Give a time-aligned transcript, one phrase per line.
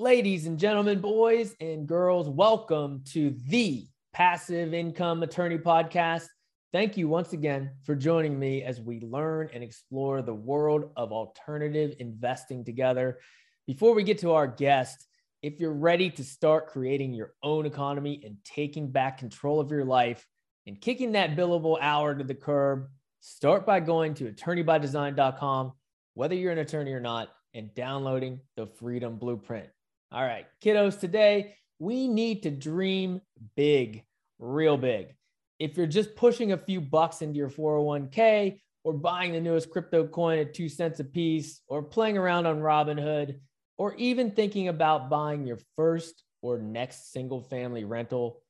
[0.00, 6.26] Ladies and gentlemen, boys and girls, welcome to the Passive Income Attorney Podcast.
[6.72, 11.10] Thank you once again for joining me as we learn and explore the world of
[11.10, 13.18] alternative investing together.
[13.66, 15.04] Before we get to our guest,
[15.42, 19.84] if you're ready to start creating your own economy and taking back control of your
[19.84, 20.24] life
[20.68, 22.86] and kicking that billable hour to the curb,
[23.18, 25.72] start by going to attorneybydesign.com,
[26.14, 29.68] whether you're an attorney or not, and downloading the Freedom Blueprint.
[30.10, 33.20] All right, kiddos, today we need to dream
[33.56, 34.04] big,
[34.38, 35.14] real big.
[35.58, 40.06] If you're just pushing a few bucks into your 401k or buying the newest crypto
[40.06, 43.38] coin at two cents a piece or playing around on Robinhood
[43.76, 48.40] or even thinking about buying your first or next single family rental,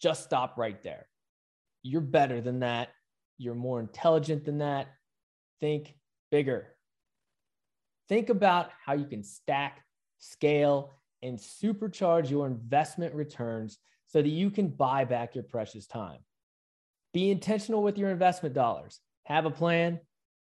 [0.00, 1.06] just stop right there.
[1.82, 2.88] You're better than that.
[3.36, 4.86] You're more intelligent than that.
[5.60, 5.94] Think
[6.30, 6.68] bigger.
[8.08, 9.82] Think about how you can stack
[10.30, 16.18] scale, and supercharge your investment returns so that you can buy back your precious time.
[17.12, 19.00] Be intentional with your investment dollars.
[19.24, 20.00] Have a plan.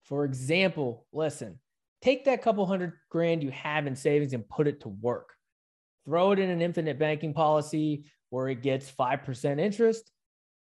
[0.03, 1.59] For example, listen,
[2.01, 5.33] take that couple hundred grand you have in savings and put it to work.
[6.05, 10.11] Throw it in an infinite banking policy where it gets 5% interest.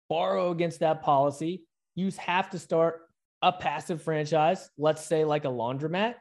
[0.08, 1.64] Borrow against that policy.
[1.94, 3.02] You have to start
[3.42, 6.14] a passive franchise, let's say like a laundromat,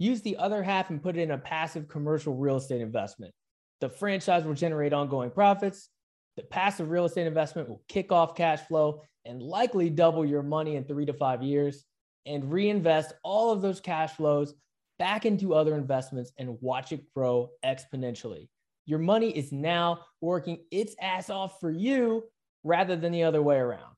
[0.00, 3.34] Use the other half and put it in a passive commercial real estate investment.
[3.82, 5.90] The franchise will generate ongoing profits.
[6.38, 10.76] The passive real estate investment will kick off cash flow and likely double your money
[10.76, 11.84] in three to five years
[12.24, 14.54] and reinvest all of those cash flows
[14.98, 18.48] back into other investments and watch it grow exponentially.
[18.86, 22.24] Your money is now working its ass off for you
[22.64, 23.96] rather than the other way around.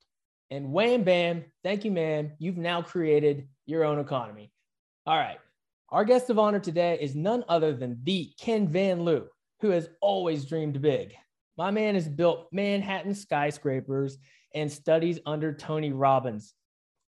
[0.50, 2.32] And wham bam, thank you, ma'am.
[2.40, 4.50] You've now created your own economy.
[5.06, 5.38] All right.
[5.92, 9.26] Our guest of honor today is none other than the Ken Van Liew,
[9.60, 11.14] who has always dreamed big.
[11.58, 14.16] My man has built Manhattan skyscrapers
[14.54, 16.54] and studies under Tony Robbins.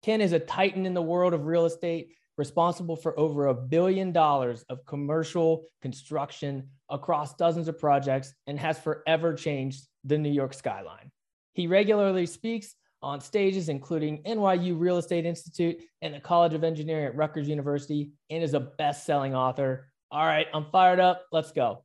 [0.05, 4.13] Ken is a titan in the world of real estate, responsible for over a billion
[4.13, 10.55] dollars of commercial construction across dozens of projects and has forever changed the New York
[10.55, 11.11] skyline.
[11.53, 17.07] He regularly speaks on stages including NYU Real Estate Institute and the College of Engineering
[17.07, 19.91] at Rutgers University, and is a best selling author.
[20.11, 21.27] All right, I'm fired up.
[21.33, 21.85] Let's go.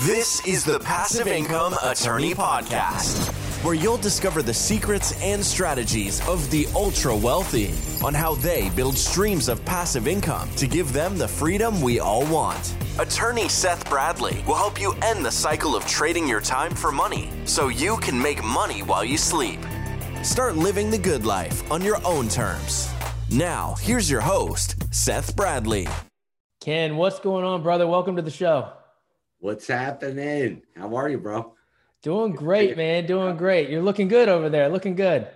[0.00, 3.30] This is the Passive Income Attorney Podcast,
[3.62, 7.72] where you'll discover the secrets and strategies of the ultra wealthy
[8.04, 12.26] on how they build streams of passive income to give them the freedom we all
[12.26, 12.74] want.
[12.98, 17.30] Attorney Seth Bradley will help you end the cycle of trading your time for money
[17.44, 19.60] so you can make money while you sleep.
[20.22, 22.88] Start living the good life on your own terms.
[23.28, 25.88] Now, here's your host, Seth Bradley.
[26.60, 27.88] Ken, what's going on, brother?
[27.88, 28.72] Welcome to the show.
[29.40, 30.62] What's happening?
[30.76, 31.56] How are you, bro?
[32.02, 33.04] Doing great, man.
[33.04, 33.68] Doing great.
[33.68, 34.68] You're looking good over there.
[34.68, 35.26] Looking good.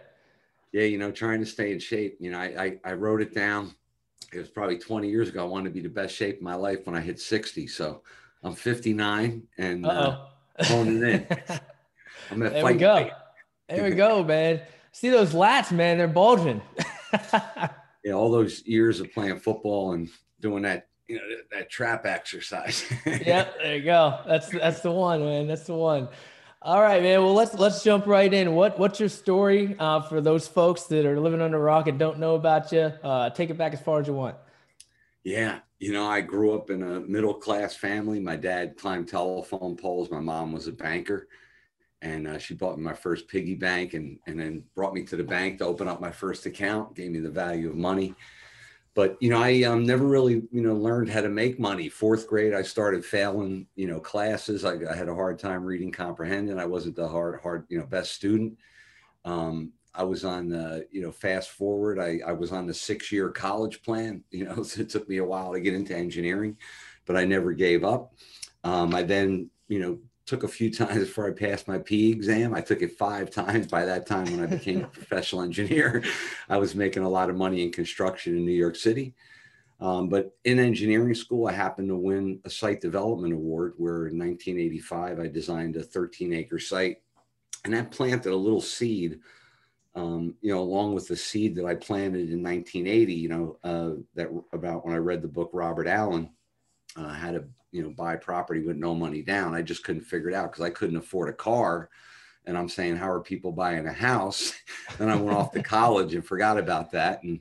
[0.71, 2.19] Yeah, you know, trying to stay in shape.
[2.21, 3.75] You know, I, I, I wrote it down.
[4.33, 5.43] It was probably 20 years ago.
[5.43, 7.67] I wanted to be the best shape of my life when I hit 60.
[7.67, 8.03] So
[8.45, 10.27] I'm 59 and uh,
[10.61, 11.27] honing in.
[12.31, 12.75] I'm gonna there fight.
[12.75, 13.11] We go.
[13.69, 14.61] There we go, man.
[14.93, 15.99] See those lats, man?
[15.99, 16.63] They're bulging.
[18.05, 20.09] yeah, all those years of playing football and
[20.41, 21.23] doing that, you know,
[21.53, 22.85] that trap exercise.
[23.07, 24.21] yep, there you go.
[24.27, 25.47] That's that's the one, man.
[25.47, 26.09] That's the one.
[26.63, 27.23] All right, man.
[27.23, 28.55] Well, let's let's jump right in.
[28.55, 31.99] What what's your story uh, for those folks that are living under a rock and
[31.99, 32.93] don't know about you?
[33.03, 34.37] Uh, take it back as far as you want.
[35.23, 38.19] Yeah, you know, I grew up in a middle class family.
[38.19, 40.11] My dad climbed telephone poles.
[40.11, 41.29] My mom was a banker
[42.07, 45.17] and uh, she bought me my first piggy bank and, and then brought me to
[45.17, 48.15] the bank to open up my first account gave me the value of money.
[48.95, 51.89] But you know i um, never really you know learned how to make money.
[51.89, 54.65] Fourth grade i started failing you know classes.
[54.65, 57.87] I, I had a hard time reading comprehension i wasn't the hard hard you know
[57.87, 58.57] best student.
[59.25, 61.99] Um, i was on the you know fast forward.
[61.99, 65.19] I, I was on the six year college plan you know so it took me
[65.19, 66.57] a while to get into engineering
[67.05, 68.15] but i never gave up.
[68.65, 72.55] Um, i then you know took a few times before I passed my PE exam.
[72.55, 73.69] I took it five times.
[73.69, 76.05] By that time, when I became a professional engineer,
[76.49, 79.15] I was making a lot of money in construction in New York City.
[79.79, 84.19] Um, but in engineering school, I happened to win a site development award where in
[84.19, 87.03] 1985 I designed a 13 acre site,
[87.65, 89.21] and that planted a little seed.
[89.95, 94.01] Um, you know, along with the seed that I planted in 1980, you know, uh,
[94.15, 96.31] that about when I read the book Robert Allen,
[96.97, 97.45] uh, how to
[97.77, 99.55] you know buy property with no money down.
[99.55, 101.91] I just couldn't figure it out because I couldn't afford a car.
[102.47, 104.55] And I'm saying, how are people buying a house?
[104.99, 107.23] then I went off to college and forgot about that.
[107.23, 107.41] And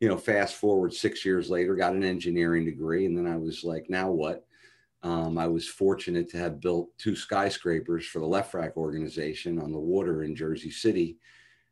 [0.00, 3.64] you know, fast forward six years later, got an engineering degree, and then I was
[3.64, 4.46] like, now what?
[5.02, 9.78] Um, I was fortunate to have built two skyscrapers for the Lefrak organization on the
[9.78, 11.18] water in Jersey City.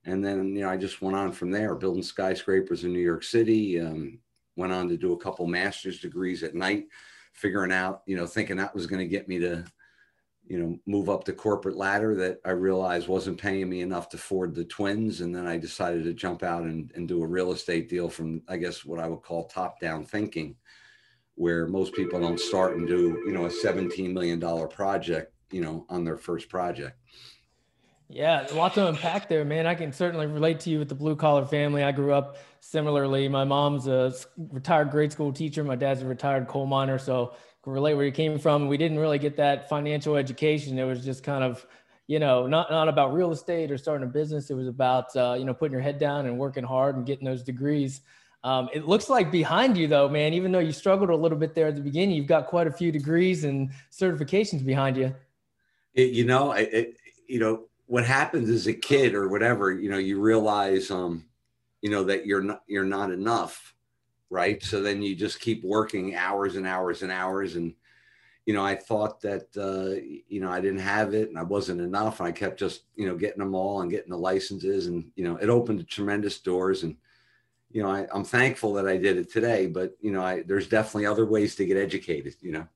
[0.04, 3.24] And then, you know, I just went on from there, building skyscrapers in New York
[3.24, 3.80] City.
[3.80, 4.20] Um,
[4.56, 6.86] went on to do a couple master's degrees at night,
[7.36, 9.64] figuring out, you know, thinking that was going to get me to,
[10.46, 14.16] you know, move up the corporate ladder that I realized wasn't paying me enough to
[14.16, 15.20] afford the twins.
[15.20, 18.42] And then I decided to jump out and, and do a real estate deal from,
[18.48, 20.56] I guess, what I would call top down thinking
[21.36, 25.60] where most people don't start and do you know a 17 million dollar project you
[25.60, 26.98] know on their first project
[28.08, 29.66] yeah a lot to unpack there man.
[29.66, 31.82] I can certainly relate to you with the blue collar family.
[31.82, 33.28] I grew up similarly.
[33.28, 35.64] My mom's a retired grade school teacher.
[35.64, 37.34] My dad's a retired coal miner so
[37.66, 38.68] can relate where you came from.
[38.68, 40.78] We didn't really get that financial education.
[40.78, 41.66] It was just kind of
[42.06, 44.50] you know not not about real estate or starting a business.
[44.50, 47.24] It was about uh, you know putting your head down and working hard and getting
[47.24, 48.02] those degrees.
[48.44, 51.56] Um, it looks like behind you, though, man, even though you struggled a little bit
[51.56, 55.12] there at the beginning, you've got quite a few degrees and certifications behind you.
[55.94, 59.98] It, you know, it, you know, what happens as a kid or whatever, you know,
[59.98, 61.24] you realize, um,
[61.80, 63.74] you know, that you're not, you're not enough.
[64.28, 64.62] Right.
[64.62, 67.54] So then you just keep working hours and hours and hours.
[67.54, 67.74] And,
[68.44, 71.80] you know, I thought that, uh, you know, I didn't have it and I wasn't
[71.80, 72.18] enough.
[72.18, 75.22] And I kept just, you know, getting them all and getting the licenses and, you
[75.22, 76.96] know, it opened tremendous doors and,
[77.70, 80.68] you know, I, am thankful that I did it today, but you know, I, there's
[80.68, 82.66] definitely other ways to get educated, you know?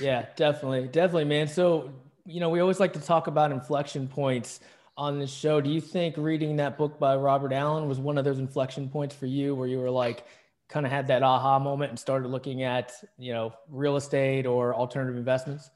[0.00, 0.88] Yeah, definitely.
[0.88, 1.48] Definitely, man.
[1.48, 1.92] So,
[2.28, 4.60] you know, we always like to talk about inflection points
[4.98, 5.62] on this show.
[5.62, 9.14] Do you think reading that book by Robert Allen was one of those inflection points
[9.14, 10.24] for you where you were like,
[10.68, 14.74] kind of had that aha moment and started looking at, you know, real estate or
[14.74, 15.70] alternative investments?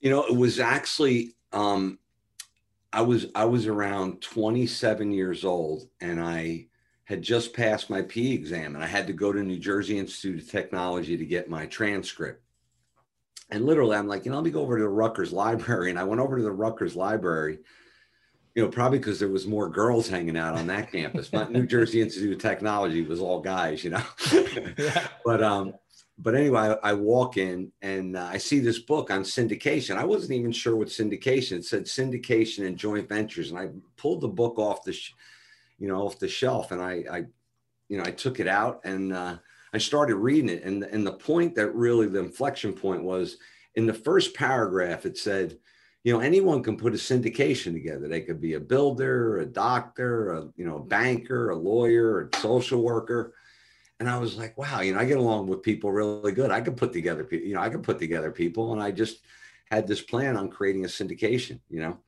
[0.00, 1.98] You know, it was actually, um,
[2.92, 6.66] I was, I was around 27 years old and I,
[7.06, 10.42] had just passed my PE exam and I had to go to New Jersey Institute
[10.42, 12.42] of Technology to get my transcript.
[13.50, 15.90] And literally, I'm like, you know, let me go over to the Rutgers Library.
[15.90, 17.58] And I went over to the Rutgers Library,
[18.54, 21.28] you know, probably because there was more girls hanging out on that campus.
[21.28, 24.02] But New Jersey Institute of Technology was all guys, you know.
[24.32, 25.08] yeah.
[25.24, 25.74] But um,
[26.18, 29.96] but anyway, I, I walk in and uh, I see this book on syndication.
[29.96, 31.58] I wasn't even sure what syndication.
[31.58, 34.92] It said syndication and joint ventures, and I pulled the book off the.
[34.92, 35.12] Sh-
[35.78, 36.72] you know, off the shelf.
[36.72, 37.24] And I, I
[37.88, 39.36] you know, I took it out and uh,
[39.72, 40.64] I started reading it.
[40.64, 43.36] And, and the point that really the inflection point was
[43.74, 45.58] in the first paragraph, it said,
[46.04, 48.06] you know, anyone can put a syndication together.
[48.06, 52.36] They could be a builder, a doctor, a, you know, a banker, a lawyer, a
[52.36, 53.34] social worker.
[53.98, 56.50] And I was like, wow, you know, I get along with people really good.
[56.50, 58.72] I could put together people, you know, I could put together people.
[58.72, 59.18] And I just
[59.70, 61.98] had this plan on creating a syndication, you know,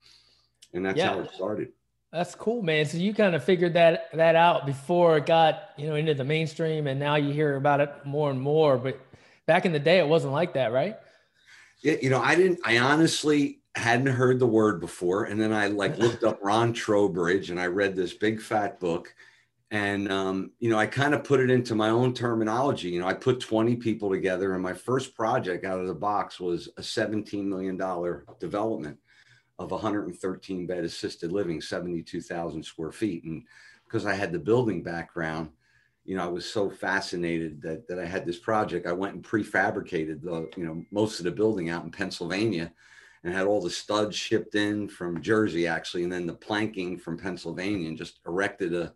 [0.73, 1.09] and that's yeah.
[1.09, 1.73] how it started.
[2.13, 2.87] That's cool, man.
[2.87, 6.25] So you kind of figured that that out before it got you know into the
[6.25, 8.79] mainstream, and now you hear about it more and more.
[8.79, 8.99] But
[9.47, 10.97] back in the day, it wasn't like that, right?
[11.83, 12.61] Yeah, you know, I didn't.
[12.65, 17.51] I honestly hadn't heard the word before, and then I like looked up Ron Trowbridge,
[17.51, 19.15] and I read this big fat book,
[19.71, 22.89] and um, you know, I kind of put it into my own terminology.
[22.89, 26.41] You know, I put twenty people together, and my first project out of the box
[26.41, 28.97] was a seventeen million dollar development
[29.59, 33.25] of 113 bed assisted living, 72,000 square feet.
[33.25, 33.45] And
[33.85, 35.51] because I had the building background,
[36.05, 38.87] you know, I was so fascinated that, that I had this project.
[38.87, 42.73] I went and prefabricated the, you know, most of the building out in Pennsylvania
[43.25, 47.19] and had all the studs shipped in from Jersey actually, and then the planking from
[47.19, 48.95] Pennsylvania and just erected a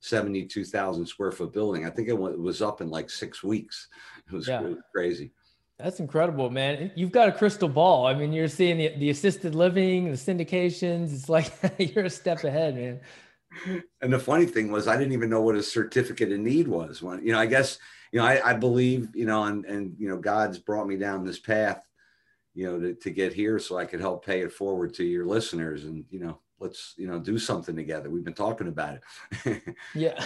[0.00, 1.86] 72,000 square foot building.
[1.86, 3.88] I think it was up in like six weeks.
[4.26, 4.74] It was yeah.
[4.92, 5.32] crazy.
[5.78, 6.92] That's incredible, man.
[6.94, 8.06] You've got a crystal ball.
[8.06, 11.12] I mean, you're seeing the, the assisted living, the syndications.
[11.12, 13.00] It's like you're a step ahead, man.
[14.00, 17.02] And the funny thing was, I didn't even know what a certificate of need was.
[17.02, 17.78] When you know, I guess
[18.12, 21.24] you know, I, I believe you know, and and you know, God's brought me down
[21.24, 21.86] this path,
[22.54, 25.26] you know, to, to get here so I could help pay it forward to your
[25.26, 25.84] listeners.
[25.84, 28.08] And you know, let's you know do something together.
[28.08, 28.98] We've been talking about
[29.44, 29.62] it.
[29.94, 30.24] yeah.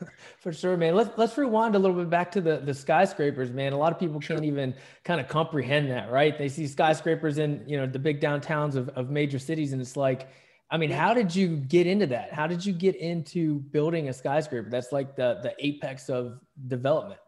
[0.40, 0.94] For sure, man.
[0.94, 3.72] Let's let's rewind a little bit back to the the skyscrapers, man.
[3.72, 4.74] A lot of people can't even
[5.04, 6.36] kind of comprehend that, right?
[6.36, 9.96] They see skyscrapers in you know the big downtowns of, of major cities, and it's
[9.96, 10.28] like,
[10.70, 12.32] I mean, how did you get into that?
[12.32, 14.68] How did you get into building a skyscraper?
[14.70, 17.20] That's like the the apex of development.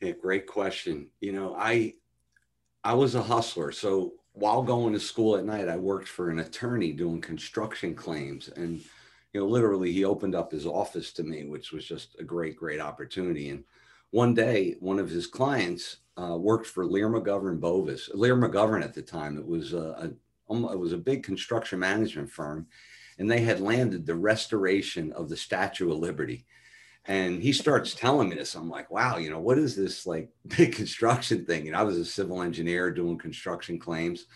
[0.00, 1.08] Yeah, great question.
[1.20, 1.94] You know, I
[2.82, 6.40] I was a hustler, so while going to school at night, I worked for an
[6.40, 8.82] attorney doing construction claims and
[9.34, 12.56] you know, literally he opened up his office to me, which was just a great,
[12.56, 13.50] great opportunity.
[13.50, 13.64] And
[14.10, 18.08] one day, one of his clients uh, worked for Lehrer McGovern Bovis.
[18.14, 20.12] Lehrer McGovern at the time, it was a,
[20.48, 22.68] a, it was a big construction management firm,
[23.18, 26.46] and they had landed the restoration of the Statue of Liberty.
[27.06, 28.54] And he starts telling me this.
[28.54, 31.66] I'm like, wow, you know, what is this like big construction thing?
[31.66, 34.26] And I was a civil engineer doing construction claims.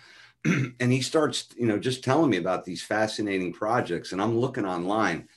[0.81, 4.13] and he starts, you know, just telling me about these fascinating projects.
[4.13, 5.29] And I'm looking online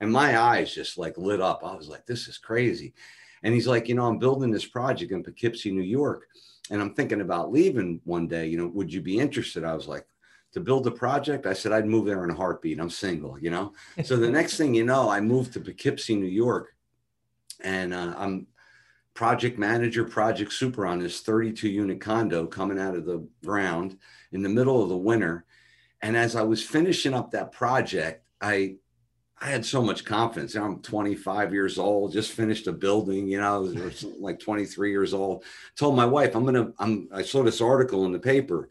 [0.00, 1.62] and my eyes just like lit up.
[1.64, 2.94] I was like, this is crazy.
[3.42, 6.26] And he's like, you know, I'm building this project in Poughkeepsie, New York.
[6.70, 8.46] And I'm thinking about leaving one day.
[8.46, 9.64] You know, would you be interested?
[9.64, 10.06] I was like,
[10.52, 12.80] to build a project, I said I'd move there in a heartbeat.
[12.80, 13.72] I'm single, you know.
[14.04, 16.74] So the next thing you know, I moved to Poughkeepsie, New York,
[17.62, 18.46] and uh, I'm
[19.14, 23.98] project manager, project super on this 32 unit condo coming out of the ground
[24.32, 25.44] in the middle of the winter.
[26.02, 28.76] And as I was finishing up that project, I
[29.42, 30.54] I had so much confidence.
[30.54, 33.60] I'm 25 years old, just finished a building, you know,
[34.18, 35.44] like 23 years old.
[35.76, 38.68] Told my wife, I'm gonna, I'm I saw this article in the paper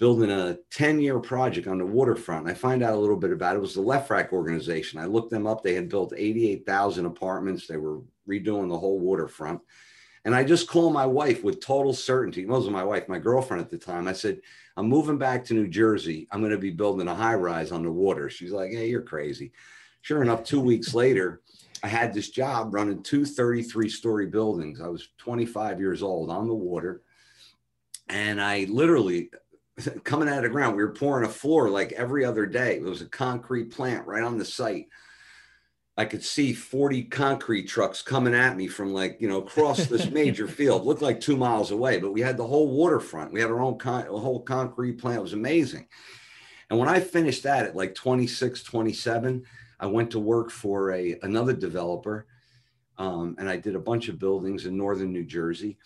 [0.00, 2.48] building a 10 year project on the waterfront.
[2.48, 3.58] I find out a little bit about it.
[3.58, 4.98] It was the Lefrak organization.
[4.98, 5.62] I looked them up.
[5.62, 7.66] They had built 88,000 apartments.
[7.66, 8.00] They were
[8.30, 9.60] redoing the whole waterfront.
[10.24, 12.42] And I just called my wife with total certainty.
[12.42, 14.06] It wasn't my wife, my girlfriend at the time.
[14.06, 14.40] I said,
[14.76, 16.28] I'm moving back to New Jersey.
[16.30, 18.28] I'm going to be building a high rise on the water.
[18.28, 19.52] She's like, Hey, you're crazy.
[20.02, 21.42] Sure enough, two weeks later,
[21.82, 24.80] I had this job running two 33 story buildings.
[24.80, 27.02] I was 25 years old on the water.
[28.08, 29.30] And I literally,
[30.04, 30.76] coming out of the ground.
[30.76, 32.76] We were pouring a floor like every other day.
[32.76, 34.88] It was a concrete plant right on the site.
[36.00, 40.10] I could see 40 concrete trucks coming at me from like, you know, across this
[40.10, 43.34] major field, looked like two miles away, but we had the whole waterfront.
[43.34, 45.18] We had our own con- whole concrete plant.
[45.18, 45.86] It was amazing.
[46.70, 49.44] And when I finished that at like 26, 27,
[49.78, 52.26] I went to work for a another developer.
[52.96, 55.76] Um, and I did a bunch of buildings in northern New Jersey.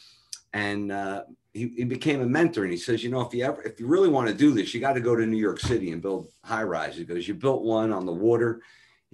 [0.53, 3.63] And uh, he, he became a mentor and he says, you know, if you ever,
[3.63, 5.91] if you really want to do this, you got to go to New York City
[5.91, 6.99] and build high rises.
[6.99, 8.63] He goes, you built one on the water.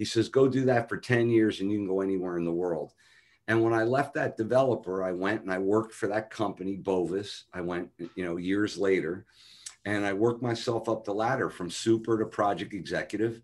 [0.01, 2.51] He says, go do that for 10 years and you can go anywhere in the
[2.51, 2.91] world.
[3.47, 7.43] And when I left that developer, I went and I worked for that company, Bovis.
[7.53, 9.27] I went, you know, years later
[9.85, 13.43] and I worked myself up the ladder from super to project executive.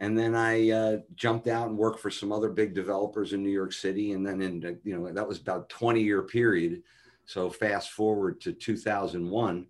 [0.00, 3.50] And then I uh, jumped out and worked for some other big developers in New
[3.50, 4.10] York City.
[4.10, 6.82] And then in, you know, that was about 20 year period
[7.26, 9.68] so fast forward to 2001,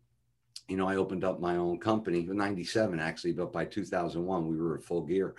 [0.68, 4.78] you know, I opened up my own company, 97 actually, but by 2001 we were
[4.78, 5.34] at full gear.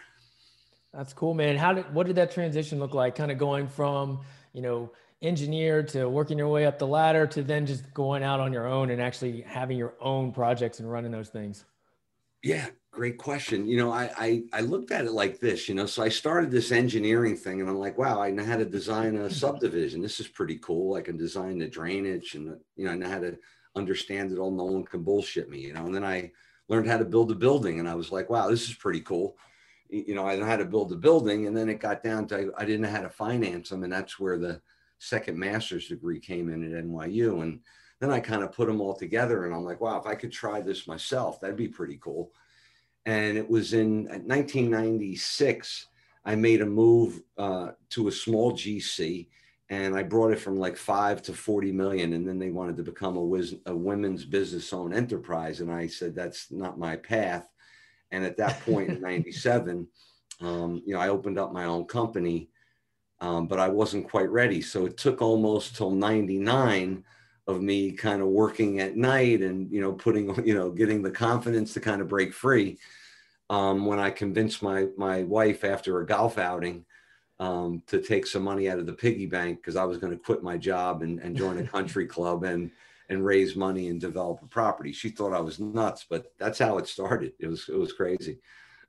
[0.94, 1.58] That's cool, man.
[1.58, 3.16] How did what did that transition look like?
[3.16, 4.22] Kind of going from,
[4.54, 4.92] you know,
[5.24, 8.68] engineer to working your way up the ladder to then just going out on your
[8.68, 11.66] own and actually having your own projects and running those things.
[12.44, 13.66] Yeah, great question.
[13.66, 15.70] You know, I, I, I looked at it like this.
[15.70, 18.58] You know, so I started this engineering thing, and I'm like, wow, I know how
[18.58, 20.02] to design a subdivision.
[20.02, 20.96] This is pretty cool.
[20.96, 23.38] I can design the drainage, and you know, I know how to
[23.76, 24.52] understand it all.
[24.52, 25.62] No one can bullshit me.
[25.62, 26.32] You know, and then I
[26.68, 29.38] learned how to build a building, and I was like, wow, this is pretty cool.
[29.94, 32.52] You know, I know how to build a building, and then it got down to
[32.58, 34.62] I didn't know how to finance them, and that's where the
[35.00, 37.60] second master's degree came in at NYU, and
[38.04, 40.32] then I kind of put them all together and I'm like, wow, if I could
[40.34, 42.34] try this myself, that'd be pretty cool.
[43.06, 45.88] And it was in 1996,
[46.26, 49.28] I made a move uh, to a small GC
[49.70, 52.12] and I brought it from like five to 40 million.
[52.12, 55.62] And then they wanted to become a, wiz- a women's business owned enterprise.
[55.62, 57.48] And I said, that's not my path.
[58.14, 59.88] And at that point in 97,
[60.40, 62.50] um, you know, I opened up my own company,
[63.20, 64.62] um, but I wasn't quite ready.
[64.62, 67.04] So it took almost till 99
[67.48, 71.12] of me kind of working at night and you know putting you know getting the
[71.12, 72.78] confidence to kind of break free
[73.50, 76.86] um, when i convinced my my wife after a golf outing
[77.40, 80.24] um, to take some money out of the piggy bank because i was going to
[80.24, 82.72] quit my job and, and join a country club and
[83.14, 86.78] and raise money and develop a property she thought i was nuts but that's how
[86.78, 88.40] it started it was it was crazy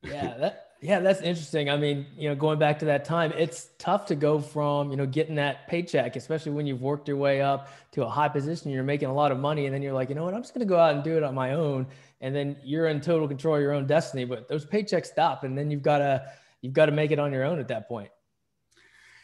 [0.02, 1.70] yeah that yeah, that's interesting.
[1.70, 4.98] I mean, you know, going back to that time, it's tough to go from, you
[4.98, 8.70] know, getting that paycheck, especially when you've worked your way up to a high position,
[8.70, 10.52] you're making a lot of money, and then you're like, you know what, I'm just
[10.52, 11.86] going to go out and do it on my own.
[12.20, 15.56] And then you're in total control of your own destiny, but those paychecks stop, and
[15.56, 18.10] then you've got to, you've got to make it on your own at that point.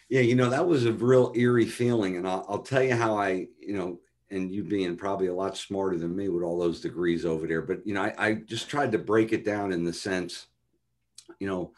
[0.09, 2.16] Yeah, you know, that was a real eerie feeling.
[2.16, 5.56] And I'll, I'll tell you how I, you know, and you being probably a lot
[5.56, 8.68] smarter than me with all those degrees over there, but, you know, I, I just
[8.68, 10.46] tried to break it down in the sense,
[11.38, 11.72] you know,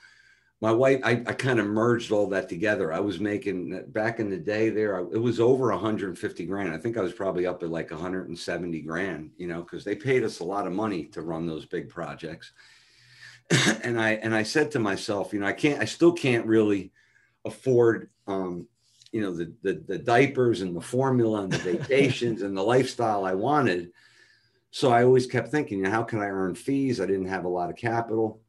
[0.63, 2.93] my wife, I, I kind of merged all that together.
[2.93, 6.73] I was making back in the day there, it was over 150 grand.
[6.73, 10.23] I think I was probably up at like 170 grand, you know, because they paid
[10.23, 12.53] us a lot of money to run those big projects.
[13.83, 16.93] and I and I said to myself, you know, I can't, I still can't really
[17.45, 18.69] afford, um,
[19.13, 23.25] you know, the, the the diapers and the formula and the vacations and the lifestyle
[23.25, 23.93] I wanted.
[24.71, 27.01] So I always kept thinking, you know, how can I earn fees?
[27.01, 28.41] I didn't have a lot of capital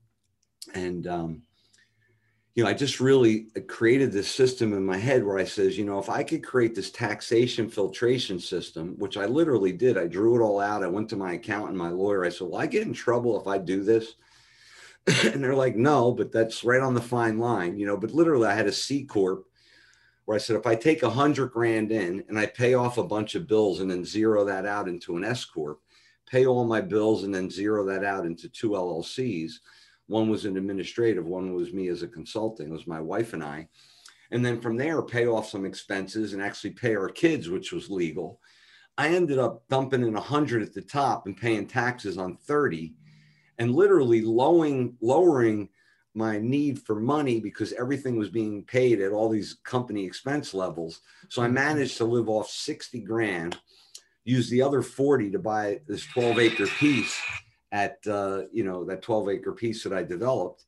[0.74, 1.41] and um,
[2.55, 5.86] you know, I just really created this system in my head where I says, you
[5.86, 10.36] know, if I could create this taxation filtration system, which I literally did, I drew
[10.36, 10.84] it all out.
[10.84, 12.24] I went to my accountant, my lawyer.
[12.24, 14.13] I said, well, I get in trouble if I do this.
[15.25, 17.98] and they're like, no, but that's right on the fine line, you know.
[17.98, 19.46] But literally, I had a C corp
[20.25, 23.03] where I said, if I take a hundred grand in and I pay off a
[23.03, 25.80] bunch of bills and then zero that out into an S corp,
[26.25, 29.60] pay all my bills and then zero that out into two LLCs
[30.08, 33.44] one was an administrative, one was me as a consulting, it was my wife and
[33.44, 33.68] I.
[34.32, 37.89] And then from there, pay off some expenses and actually pay our kids, which was
[37.89, 38.39] legal.
[38.98, 42.94] I ended up dumping in a 100 at the top and paying taxes on 30
[43.60, 45.70] and literally lowering, lowering
[46.15, 51.01] my need for money because everything was being paid at all these company expense levels.
[51.29, 53.58] So I managed to live off 60 grand,
[54.24, 57.20] use the other 40 to buy this 12 acre piece
[57.72, 60.63] at uh, you know that 12 acre piece that I developed,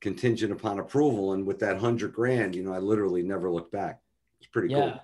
[0.00, 1.34] contingent upon approval.
[1.34, 4.00] And with that hundred grand, you know, I literally never looked back.
[4.40, 4.80] It's pretty yeah.
[4.80, 5.00] cool.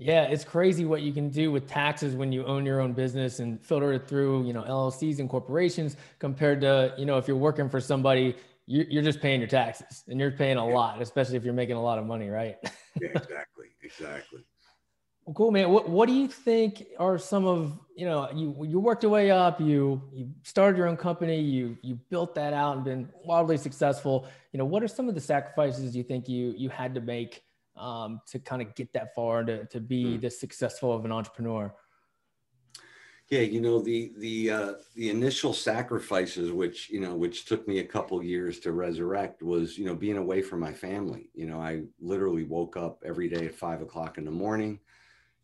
[0.00, 3.40] Yeah, it's crazy what you can do with taxes when you own your own business
[3.40, 7.36] and filter it through, you know, LLCs and corporations compared to, you know, if you're
[7.36, 8.36] working for somebody,
[8.68, 11.82] you're just paying your taxes and you're paying a lot, especially if you're making a
[11.82, 12.56] lot of money, right?
[13.00, 13.66] yeah, exactly.
[13.82, 14.44] Exactly.
[15.24, 15.70] Well, cool, man.
[15.70, 19.30] What What do you think are some of you know you you worked your way
[19.30, 23.56] up, you you started your own company, you you built that out and been wildly
[23.56, 24.26] successful.
[24.52, 27.42] You know, what are some of the sacrifices you think you you had to make
[27.76, 30.20] um, to kind of get that far to to be hmm.
[30.20, 31.74] this successful of an entrepreneur?
[33.30, 37.78] Yeah, you know the the uh, the initial sacrifices, which you know, which took me
[37.80, 41.28] a couple years to resurrect, was you know being away from my family.
[41.34, 44.80] You know, I literally woke up every day at five o'clock in the morning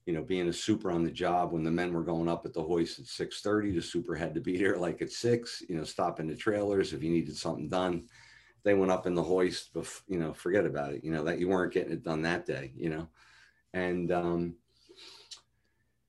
[0.07, 2.55] you know, being a super on the job when the men were going up at
[2.55, 5.85] the hoist at 6:30, the super had to be there like at six, you know,
[5.85, 8.09] stopping the trailers if you needed something done.
[8.65, 11.39] They went up in the hoist, but you know, forget about it, you know, that
[11.41, 13.09] you weren't getting it done that day, you know.
[13.75, 14.57] And um,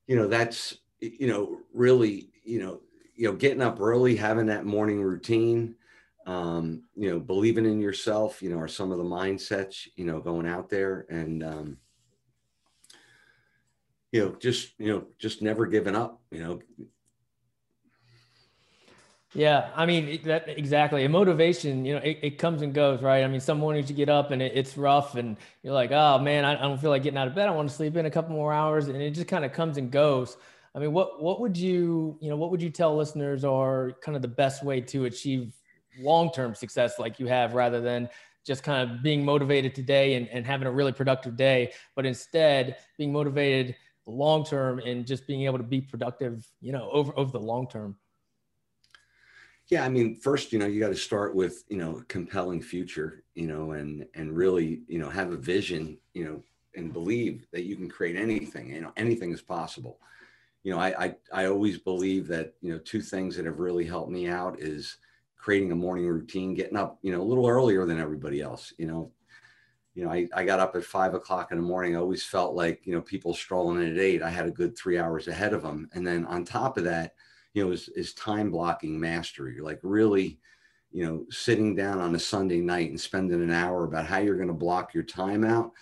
[0.08, 2.82] you know, that's you know, really, you know,
[3.16, 5.75] you know, getting up early, having that morning routine,
[6.25, 10.19] um, you know, believing in yourself, you know, are some of the mindsets, you know,
[10.19, 11.78] going out there and um
[14.12, 16.62] you know, just, you know, just never giving up, you know.
[19.34, 21.04] Yeah, I mean that exactly.
[21.04, 23.26] And motivation, you know, it, it comes and goes, right?
[23.26, 26.17] I mean, some mornings you get up and it, it's rough, and you're like, oh
[26.19, 27.50] man, I, I don't feel like getting out of bed.
[27.50, 29.76] I want to sleep in a couple more hours, and it just kind of comes
[29.76, 30.38] and goes.
[30.76, 34.16] I mean, what what would you, you know, what would you tell listeners are kind
[34.16, 35.54] of the best way to achieve
[36.00, 38.10] long term success like you have, rather than
[38.46, 42.78] just kind of being motivated today and, and having a really productive day, but instead
[42.98, 47.32] being motivated long term and just being able to be productive, you know, over over
[47.32, 47.96] the long term?
[49.68, 53.24] Yeah, I mean, first, you know, you got to start with, you know, compelling future,
[53.34, 56.44] you know, and and really, you know, have a vision, you know,
[56.76, 58.72] and believe that you can create anything.
[58.72, 60.00] You know, anything is possible.
[60.65, 63.86] You know, I I, I always believe that, you know, two things that have really
[63.86, 64.97] helped me out is
[65.38, 68.73] creating a morning routine, getting up, you know, a little earlier than everybody else.
[68.80, 69.12] You know,
[69.93, 71.95] you know, I, I got up at five o'clock in the morning.
[71.95, 74.75] I always felt like, you know, people strolling in at eight, I had a good
[74.75, 75.88] three hours ahead of them.
[75.93, 77.13] And then on top of that,
[77.54, 80.39] you know, is, is time blocking mastery, like really,
[80.91, 84.36] you know, sitting down on a Sunday night and spending an hour about how you're
[84.36, 85.73] going to block your time out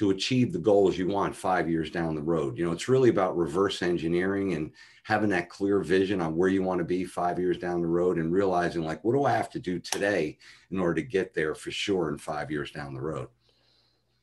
[0.00, 2.56] to achieve the goals you want five years down the road.
[2.56, 6.62] You know, it's really about reverse engineering and having that clear vision on where you
[6.62, 9.50] want to be five years down the road and realizing like, what do I have
[9.50, 10.38] to do today
[10.70, 13.28] in order to get there for sure in five years down the road?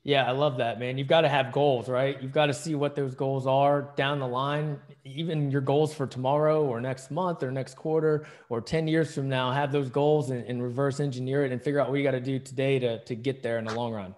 [0.03, 0.97] Yeah, I love that, man.
[0.97, 2.19] You've got to have goals, right?
[2.23, 6.07] You've got to see what those goals are down the line, even your goals for
[6.07, 9.51] tomorrow or next month or next quarter or 10 years from now.
[9.51, 12.19] Have those goals and, and reverse engineer it and figure out what you got to
[12.19, 14.15] do today to, to get there in the long run.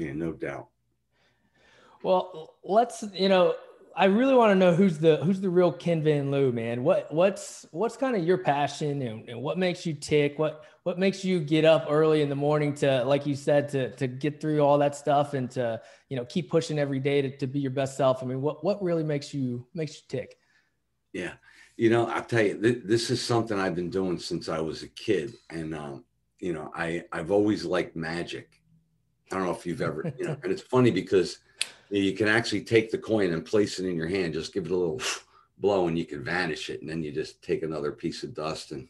[0.00, 0.68] Yeah, no doubt.
[2.02, 3.54] Well, let's, you know,
[3.94, 6.84] I really want to know who's the who's the real Ken Van Liew, man.
[6.84, 10.38] What what's what's kind of your passion and, and, what makes you tick?
[10.38, 13.94] What what makes you get up early in the morning to, like you said, to
[13.96, 17.36] to get through all that stuff and to you know keep pushing every day to,
[17.36, 18.22] to be your best self?
[18.22, 20.38] I mean, what what really makes you makes you tick?
[21.12, 21.34] Yeah,
[21.76, 24.82] you know, I'll tell you, th- this is something I've been doing since I was
[24.82, 26.04] a kid, and um,
[26.38, 28.59] you know, I I've always liked magic.
[29.30, 31.38] I don't know if you've ever, you know, and it's funny because
[31.90, 34.34] you can actually take the coin and place it in your hand.
[34.34, 35.00] Just give it a little
[35.58, 38.72] blow, and you can vanish it, and then you just take another piece of dust
[38.72, 38.88] and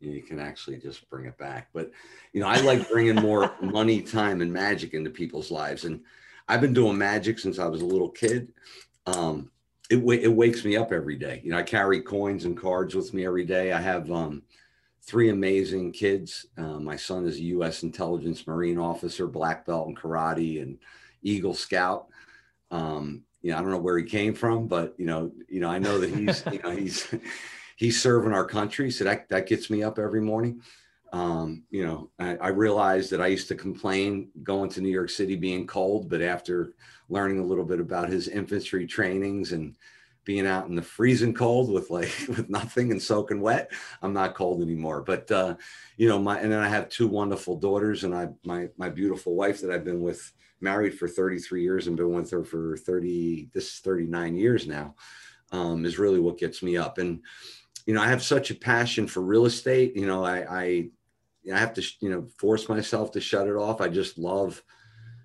[0.00, 1.68] you can actually just bring it back.
[1.72, 1.90] But
[2.32, 6.00] you know, I like bringing more money, time, and magic into people's lives, and
[6.48, 8.52] I've been doing magic since I was a little kid.
[9.06, 9.50] Um,
[9.90, 11.40] it it wakes me up every day.
[11.44, 13.72] You know, I carry coins and cards with me every day.
[13.72, 14.42] I have um,
[15.06, 16.46] three amazing kids.
[16.56, 17.82] Uh, my son is a U.S.
[17.82, 20.78] intelligence Marine officer, black belt in karate and
[21.22, 22.06] Eagle Scout.
[22.70, 25.68] Um, you know, I don't know where he came from, but you know, you know,
[25.68, 27.14] I know that he's, you know, he's
[27.76, 30.62] he's serving our country, so that that gets me up every morning.
[31.12, 35.10] Um, you know, I, I, realized that I used to complain going to New York
[35.10, 36.72] City being cold, but after
[37.08, 39.76] learning a little bit about his infantry trainings and
[40.24, 44.34] being out in the freezing cold with like with nothing and soaking wet, I'm not
[44.34, 45.02] cold anymore.
[45.02, 45.56] But uh,
[45.96, 49.34] you know, my and then I have two wonderful daughters, and I my my beautiful
[49.34, 53.50] wife that I've been with, married for 33 years and been with her for 30
[53.52, 54.94] this 39 years now,
[55.52, 56.98] um, is really what gets me up.
[56.98, 57.20] And
[57.86, 59.96] you know, I have such a passion for real estate.
[59.96, 60.90] You know, I I
[61.52, 63.80] I have to, you know, force myself to shut it off.
[63.80, 64.62] I just love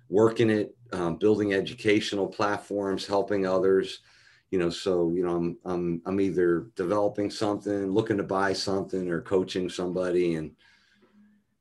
[0.08, 4.00] working it, um, building educational platforms, helping others.
[4.50, 9.08] You know, so you know, I'm I'm I'm either developing something, looking to buy something,
[9.08, 10.50] or coaching somebody, and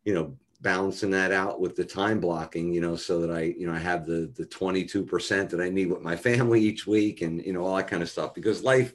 [0.06, 2.73] you know, balancing that out with the time blocking.
[2.73, 5.69] You know, so that I you know I have the the 22 percent that I
[5.69, 8.34] need with my family each week, and you know all that kind of stuff.
[8.34, 8.93] Because life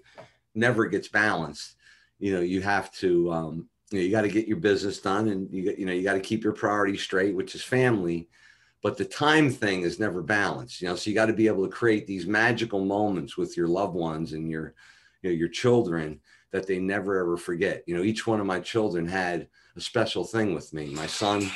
[0.54, 1.76] never gets balanced.
[2.18, 5.28] You know, you have to um, you know you got to get your business done
[5.28, 8.28] and you you know you got to keep your priorities straight which is family
[8.84, 11.64] but the time thing is never balanced you know so you got to be able
[11.64, 14.74] to create these magical moments with your loved ones and your
[15.22, 16.20] you know your children
[16.52, 20.22] that they never ever forget you know each one of my children had a special
[20.22, 21.50] thing with me my son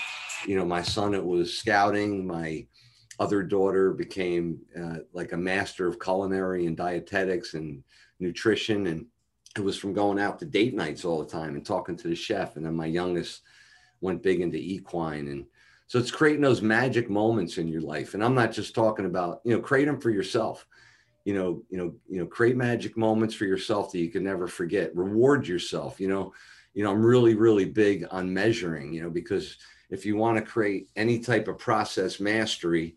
[0.46, 2.66] you know my son it was scouting my
[3.20, 7.82] other daughter became uh, like a master of culinary and dietetics and
[8.20, 9.06] nutrition and
[9.56, 12.14] it was from going out to date nights all the time and talking to the
[12.14, 12.56] chef.
[12.56, 13.42] And then my youngest
[14.00, 15.28] went big into equine.
[15.28, 15.46] And
[15.88, 18.12] so it's creating those magic moments in your life.
[18.12, 20.66] And I'm not just talking about, you know, create them for yourself.
[21.24, 24.46] You know, you know, you know, create magic moments for yourself that you can never
[24.46, 24.94] forget.
[24.94, 25.98] Reward yourself.
[25.98, 26.34] You know,
[26.74, 29.56] you know, I'm really, really big on measuring, you know, because
[29.88, 32.94] if you want to create any type of process mastery,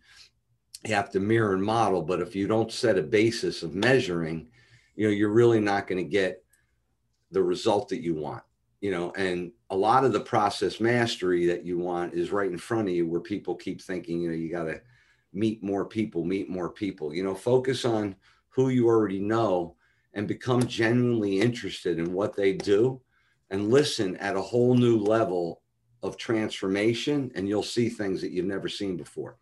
[0.86, 2.01] you have to mirror and model.
[2.01, 4.49] But if you don't set a basis of measuring,
[4.97, 6.43] you know, you're really not going to get
[7.32, 8.43] the result that you want
[8.81, 12.57] you know and a lot of the process mastery that you want is right in
[12.57, 14.81] front of you where people keep thinking you know you got to
[15.33, 17.13] meet more people meet more people.
[17.13, 18.15] You know focus on
[18.49, 19.75] who you already know
[20.13, 22.99] and become genuinely interested in what they do
[23.49, 25.61] and listen at a whole new level
[26.03, 29.37] of transformation and you'll see things that you've never seen before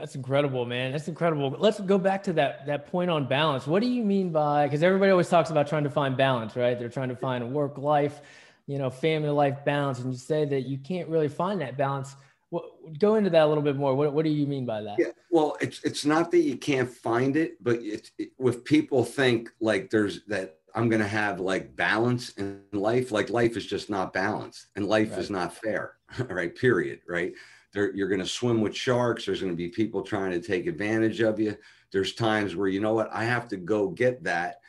[0.00, 0.92] that's incredible, man.
[0.92, 1.54] That's incredible.
[1.58, 3.66] Let's go back to that that point on balance.
[3.66, 6.78] What do you mean by because everybody always talks about trying to find balance, right?
[6.78, 8.20] They're trying to find a work life,
[8.66, 12.16] you know, family life balance, and you say that you can't really find that balance.
[12.48, 12.64] What,
[12.98, 13.94] go into that a little bit more.
[13.94, 14.96] What, what do you mean by that?
[14.98, 19.04] Yeah, well, it's it's not that you can't find it, but it's it, with people
[19.04, 23.12] think like there's that I'm going to have like balance in life.
[23.12, 25.20] Like life is just not balanced, and life right.
[25.20, 25.96] is not fair.
[26.28, 26.54] right?
[26.54, 27.00] Period.
[27.06, 27.34] Right?
[27.72, 29.26] There, you're going to swim with sharks.
[29.26, 31.56] There's going to be people trying to take advantage of you.
[31.92, 34.60] There's times where, you know what, I have to go get that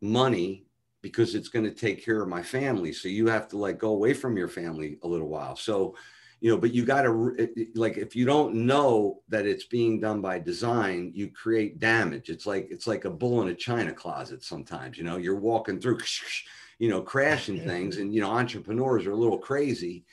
[0.00, 0.66] money
[1.02, 2.92] because it's going to take care of my family.
[2.92, 5.56] So you have to like go away from your family a little while.
[5.56, 5.94] So,
[6.40, 10.20] you know, but you got to like if you don't know that it's being done
[10.20, 12.28] by design, you create damage.
[12.28, 14.44] It's like it's like a bull in a china closet.
[14.44, 15.98] Sometimes, you know, you're walking through,
[16.78, 20.04] you know, crashing things, and you know, entrepreneurs are a little crazy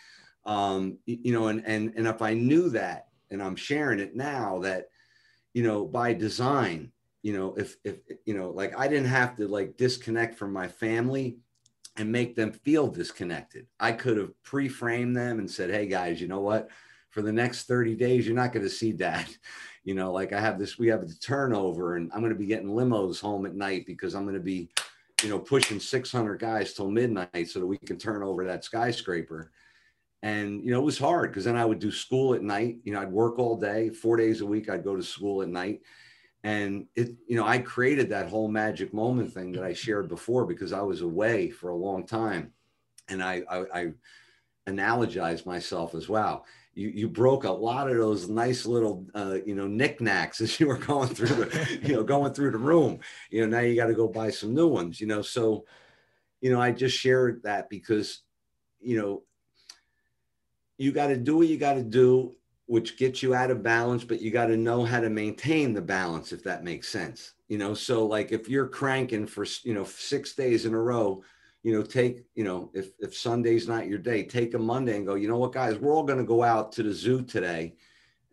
[0.45, 4.59] um, you know, and and and if I knew that, and I'm sharing it now
[4.59, 4.89] that,
[5.53, 9.47] you know, by design, you know, if if you know, like I didn't have to
[9.47, 11.37] like disconnect from my family
[11.95, 13.67] and make them feel disconnected.
[13.79, 16.69] I could have pre-framed them and said, "Hey guys, you know what?
[17.11, 19.27] For the next 30 days, you're not going to see dad."
[19.85, 22.45] You know, like I have this, we have the turnover, and I'm going to be
[22.45, 24.69] getting limos home at night because I'm going to be,
[25.21, 29.51] you know, pushing 600 guys till midnight so that we can turn over that skyscraper
[30.23, 32.93] and you know it was hard because then i would do school at night you
[32.93, 35.81] know i'd work all day four days a week i'd go to school at night.
[36.45, 40.45] And it you know i created that whole magic moment thing that i shared before
[40.45, 42.51] because i was away for a long time.
[43.07, 43.91] And i i, I
[44.67, 49.55] analogized myself as well you, you broke a lot of those nice little uh, you
[49.55, 52.99] know knickknacks as you were going through the you know going through the room.
[53.29, 55.21] You know now you got to go buy some new ones you know?
[55.21, 55.65] So
[56.41, 58.21] you know i just shared that because
[58.81, 59.23] you know
[60.77, 62.33] you got to do what you got to do,
[62.65, 65.81] which gets you out of balance, but you got to know how to maintain the
[65.81, 67.33] balance, if that makes sense.
[67.47, 71.23] You know, so like if you're cranking for, you know, six days in a row,
[71.61, 75.05] you know, take, you know, if, if Sunday's not your day, take a Monday and
[75.05, 77.75] go, you know what, guys, we're all going to go out to the zoo today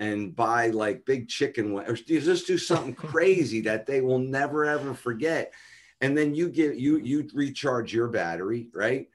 [0.01, 4.95] and buy like big chicken or just do something crazy that they will never ever
[4.95, 5.53] forget.
[6.01, 9.09] And then you get you you recharge your battery right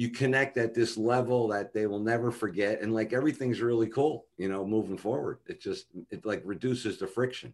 [0.00, 4.24] you connect at this level that they will never forget and like everything's really cool
[4.38, 7.52] you know moving forward it just it like reduces the friction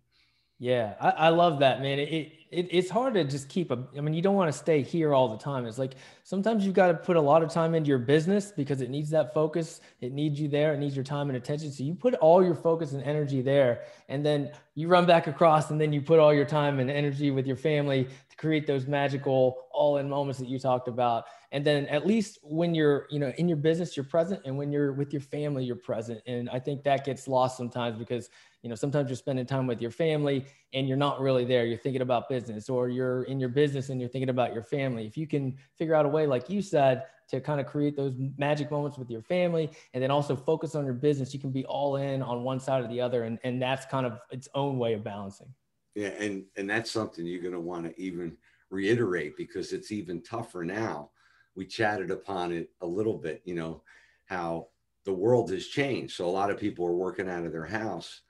[0.58, 1.98] yeah, I, I love that, man.
[1.98, 3.84] It, it it's hard to just keep a.
[3.94, 5.66] I mean, you don't want to stay here all the time.
[5.66, 8.80] It's like sometimes you've got to put a lot of time into your business because
[8.80, 9.82] it needs that focus.
[10.00, 10.72] It needs you there.
[10.72, 11.70] It needs your time and attention.
[11.72, 15.70] So you put all your focus and energy there, and then you run back across,
[15.70, 18.86] and then you put all your time and energy with your family to create those
[18.86, 21.26] magical all-in moments that you talked about.
[21.56, 24.70] And then at least when you're, you know, in your business, you're present, and when
[24.70, 26.20] you're with your family, you're present.
[26.26, 28.28] And I think that gets lost sometimes because
[28.60, 31.64] you know sometimes you're spending time with your family and you're not really there.
[31.64, 35.06] You're thinking about business or you're in your business and you're thinking about your family.
[35.06, 38.12] If you can figure out a way like you said to kind of create those
[38.36, 41.64] magic moments with your family and then also focus on your business you can be
[41.64, 44.78] all in on one side or the other and, and that's kind of its own
[44.78, 45.48] way of balancing.
[45.94, 48.36] Yeah and and that's something you're going to want to even
[48.68, 51.10] reiterate because it's even tougher now
[51.56, 53.82] we chatted upon it a little bit you know
[54.26, 54.68] how
[55.06, 56.16] the world has changed.
[56.16, 58.20] So a lot of people are working out of their house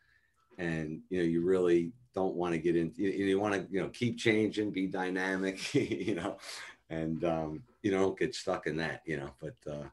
[0.59, 3.81] and you know you really don't want to get into you, you want to you
[3.81, 6.39] know keep changing be dynamic you know
[6.89, 9.85] and um you know don't get stuck in that you know but uh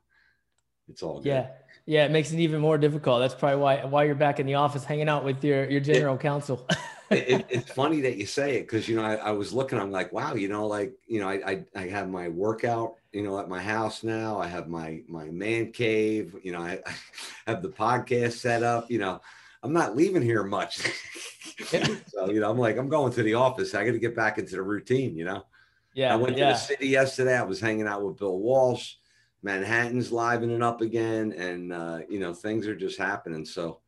[0.89, 1.27] it's all good.
[1.27, 1.47] yeah.
[1.85, 3.19] Yeah it makes it even more difficult.
[3.19, 6.15] That's probably why why you're back in the office hanging out with your your general
[6.15, 6.67] it, counsel.
[7.11, 9.91] It, it's funny that you say it because you know I, I, was looking i'm
[9.91, 13.39] like wow you know like you know I, I, I have my workout you know
[13.39, 16.79] at my house now i have my my man cave you know I,
[17.47, 19.21] I have the podcast set up you know
[19.63, 20.77] I'm not leaving here much.
[22.07, 23.73] so, you know, I'm like, I'm going to the office.
[23.73, 25.45] I got to get back into the routine, you know?
[25.93, 26.11] Yeah.
[26.11, 26.47] I went yeah.
[26.47, 27.37] to the city yesterday.
[27.37, 28.95] I was hanging out with Bill Walsh.
[29.41, 31.31] Manhattan's livening up again.
[31.33, 33.45] And, uh, you know, things are just happening.
[33.45, 33.79] So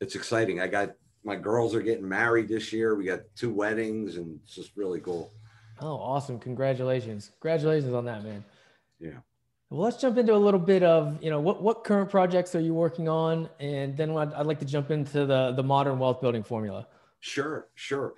[0.00, 0.60] it's exciting.
[0.60, 0.90] I got
[1.24, 2.94] my girls are getting married this year.
[2.94, 5.32] We got two weddings and it's just really cool.
[5.80, 6.38] Oh, awesome.
[6.38, 7.30] Congratulations.
[7.40, 8.44] Congratulations on that, man.
[8.98, 9.18] Yeah.
[9.70, 12.60] Well, let's jump into a little bit of, you know, what, what current projects are
[12.60, 13.48] you working on?
[13.60, 16.86] And then I'd, I'd like to jump into the, the modern wealth building formula.
[17.20, 18.14] Sure, sure.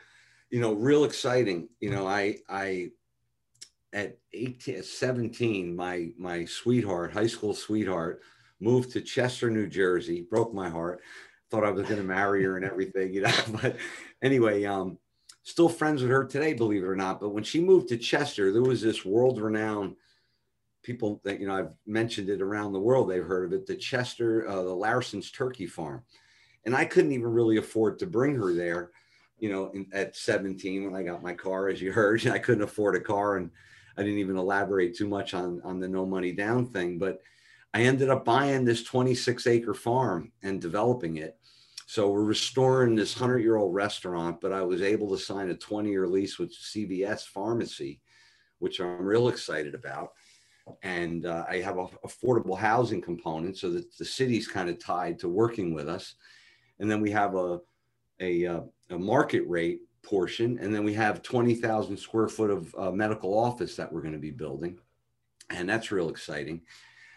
[0.50, 1.68] You know, real exciting.
[1.80, 2.90] You know, I, I,
[3.92, 8.20] at 18, 17, my, my sweetheart, high school sweetheart,
[8.60, 11.00] moved to Chester, New Jersey, broke my heart.
[11.50, 13.76] Thought I was going to marry her and everything, you know, but
[14.22, 14.98] anyway, um,
[15.42, 17.20] still friends with her today, believe it or not.
[17.20, 19.96] But when she moved to Chester, there was this world renowned
[20.82, 23.10] people that you know I've mentioned it around the world.
[23.10, 23.66] They've heard of it.
[23.66, 26.02] The Chester, uh, the Larison's Turkey Farm,
[26.64, 28.90] and I couldn't even really afford to bring her there.
[29.38, 32.64] You know, in, at 17 when I got my car, as you heard, I couldn't
[32.64, 33.50] afford a car, and
[33.96, 36.98] I didn't even elaborate too much on on the no money down thing.
[36.98, 37.20] But
[37.72, 41.38] I ended up buying this 26 acre farm and developing it.
[41.90, 45.56] So we're restoring this 100 year old restaurant, but I was able to sign a
[45.56, 48.00] 20 year lease with CVS Pharmacy,
[48.60, 50.10] which I'm real excited about
[50.84, 55.18] and uh, I have a affordable housing component so that the city's kind of tied
[55.18, 56.14] to working with us.
[56.78, 57.58] And then we have a,
[58.20, 60.60] a, uh, a market rate portion.
[60.60, 64.20] And then we have 20,000 square foot of uh, medical office that we're going to
[64.20, 64.78] be building.
[65.50, 66.60] And that's real exciting.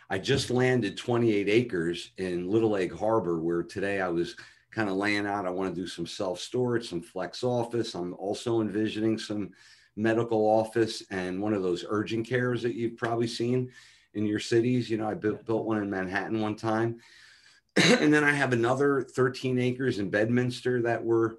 [0.09, 4.35] I just landed 28 acres in Little Egg Harbor, where today I was
[4.73, 5.45] kind of laying out.
[5.45, 7.93] I want to do some self storage, some flex office.
[7.95, 9.51] I'm also envisioning some
[9.95, 13.71] medical office and one of those urgent cares that you've probably seen
[14.15, 14.89] in your cities.
[14.89, 16.99] You know, I built, built one in Manhattan one time.
[17.75, 21.35] and then I have another 13 acres in Bedminster that we're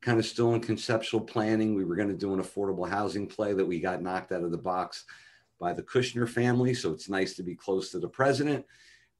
[0.00, 1.74] kind of still in conceptual planning.
[1.74, 4.50] We were going to do an affordable housing play that we got knocked out of
[4.50, 5.04] the box
[5.58, 6.72] by the Kushner family.
[6.72, 8.64] So it's nice to be close to the president.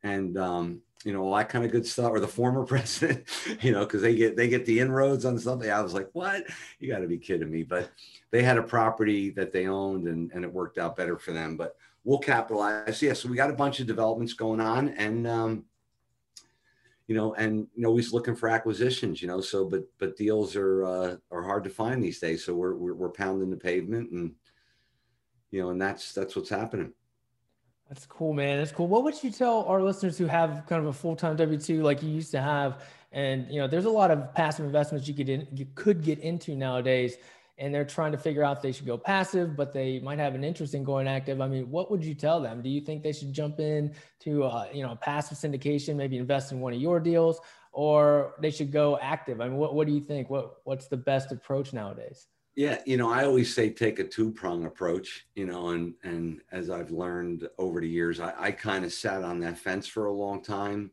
[0.03, 3.25] And um, you know, all that kind of good stuff, or the former president,
[3.61, 5.71] you know, because they get they get the inroads on something.
[5.71, 6.45] I was like, what?
[6.81, 7.63] You got to be kidding me.
[7.63, 7.91] But
[8.31, 11.57] they had a property that they owned and, and it worked out better for them.
[11.57, 13.01] But we'll capitalize.
[13.01, 15.65] Yeah, so we got a bunch of developments going on and um,
[17.07, 19.41] you know, and you know, always looking for acquisitions, you know.
[19.41, 22.45] So but but deals are uh, are hard to find these days.
[22.45, 24.35] So we're, we're we're pounding the pavement and
[25.51, 26.93] you know, and that's that's what's happening.
[27.89, 28.59] That's cool, man.
[28.59, 28.87] That's cool.
[28.87, 31.83] What would you tell our listeners who have kind of a full time W two
[31.83, 32.83] like you used to have?
[33.13, 36.19] And you know, there's a lot of passive investments you could in, you could get
[36.19, 37.17] into nowadays,
[37.57, 40.45] and they're trying to figure out they should go passive, but they might have an
[40.45, 41.41] interest in going active.
[41.41, 42.61] I mean, what would you tell them?
[42.61, 46.53] Do you think they should jump in to uh, you know passive syndication, maybe invest
[46.53, 47.41] in one of your deals,
[47.73, 49.41] or they should go active?
[49.41, 50.29] I mean, what what do you think?
[50.29, 52.27] What what's the best approach nowadays?
[52.59, 56.41] Yeah, you know, I always say take a two prong approach, you know, and and
[56.51, 60.07] as I've learned over the years, I, I kind of sat on that fence for
[60.07, 60.91] a long time,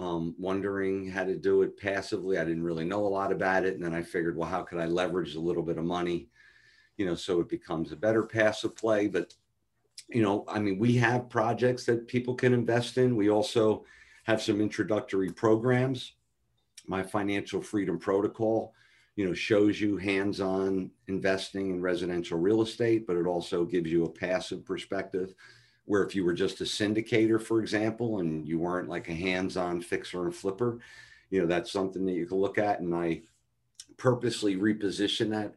[0.00, 2.36] um, wondering how to do it passively.
[2.36, 4.80] I didn't really know a lot about it, and then I figured, well, how could
[4.80, 6.26] I leverage a little bit of money,
[6.96, 9.06] you know, so it becomes a better passive play.
[9.06, 9.34] But
[10.08, 13.14] you know, I mean, we have projects that people can invest in.
[13.14, 13.84] We also
[14.24, 16.14] have some introductory programs.
[16.88, 18.74] My financial freedom protocol,
[19.16, 24.04] you know, shows you hands-on investing in residential real estate, but it also gives you
[24.04, 25.34] a passive perspective
[25.86, 29.80] where if you were just a syndicator, for example, and you weren't like a hands-on
[29.80, 30.78] fixer and flipper,
[31.30, 32.80] you know, that's something that you can look at.
[32.80, 33.22] And I
[33.96, 35.54] purposely reposition that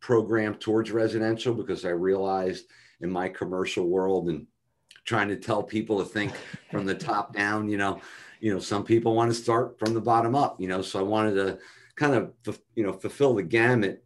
[0.00, 2.66] program towards residential because I realized
[3.00, 4.46] in my commercial world and
[5.04, 6.32] trying to tell people to think
[6.70, 8.00] from the top down, you know,
[8.40, 11.02] you know, some people want to start from the bottom up, you know, so I
[11.02, 11.58] wanted to
[12.00, 14.02] kind of, you know, fulfill the gamut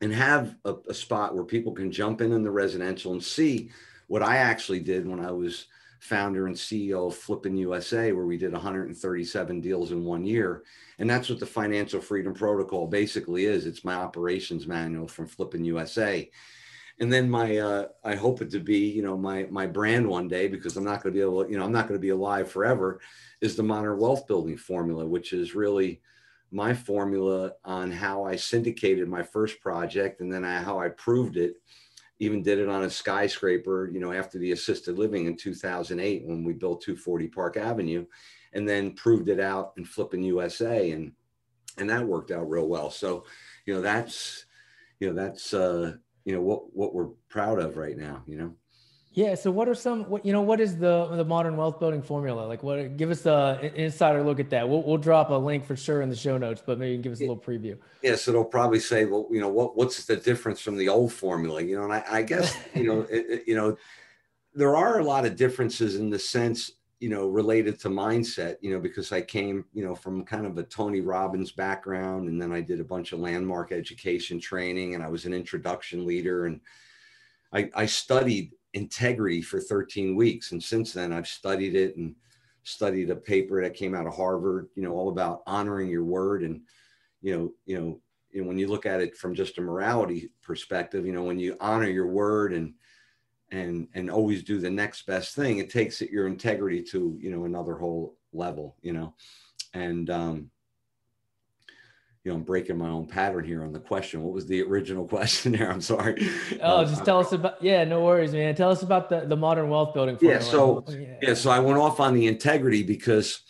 [0.00, 3.70] and have a, a spot where people can jump in in the residential and see
[4.06, 5.66] what I actually did when I was
[6.00, 10.62] founder and CEO of Flippin USA, where we did 137 deals in one year.
[10.98, 13.66] And that's what the Financial Freedom Protocol basically is.
[13.66, 16.30] It's my operations manual from Flippin USA
[17.00, 20.28] and then my uh, I hope it to be you know my my brand one
[20.28, 22.08] day because I'm not going to be able you know I'm not going to be
[22.10, 23.00] alive forever
[23.40, 26.00] is the modern wealth building formula which is really
[26.50, 31.36] my formula on how I syndicated my first project and then I, how I proved
[31.36, 31.54] it
[32.20, 36.44] even did it on a skyscraper you know after the assisted living in 2008 when
[36.44, 38.06] we built 240 Park Avenue
[38.52, 41.12] and then proved it out in flipping USA and
[41.76, 42.90] and that worked out real well.
[42.90, 43.24] So
[43.66, 44.46] you know that's
[45.00, 48.54] you know that's uh you know what what we're proud of right now you know
[49.18, 52.00] yeah so what are some what you know what is the the modern wealth building
[52.00, 52.42] formula?
[52.46, 54.68] Like what give us a an insider look at that.
[54.68, 57.18] We'll, we'll drop a link for sure in the show notes but maybe give us
[57.18, 57.76] a little preview.
[58.00, 61.12] Yes so they'll probably say well you know what what's the difference from the old
[61.12, 61.84] formula you know?
[61.84, 63.76] And i, I guess you know it, it, you know
[64.54, 68.72] there are a lot of differences in the sense you know, related to mindset, you
[68.72, 72.50] know, because I came, you know, from kind of a Tony Robbins background and then
[72.50, 76.60] I did a bunch of landmark education training and I was an introduction leader and
[77.52, 80.52] I, I studied integrity for 13 weeks.
[80.52, 82.14] And since then I've studied it and
[82.62, 86.42] studied a paper that came out of Harvard, you know, all about honoring your word.
[86.42, 86.62] And,
[87.20, 88.00] you know, you know,
[88.46, 91.88] when you look at it from just a morality perspective, you know, when you honor
[91.88, 92.74] your word and,
[93.50, 97.44] and and always do the next best thing it takes your integrity to you know
[97.44, 99.14] another whole level you know
[99.74, 100.50] and um
[102.24, 104.22] you know i'm breaking my own pattern here on the question.
[104.22, 106.28] What was the original question there i'm sorry.
[106.62, 108.54] Oh just tell us about yeah no worries man.
[108.54, 111.16] Tell us about the the modern wealth building yeah so yeah.
[111.22, 113.40] yeah so i went off on the integrity because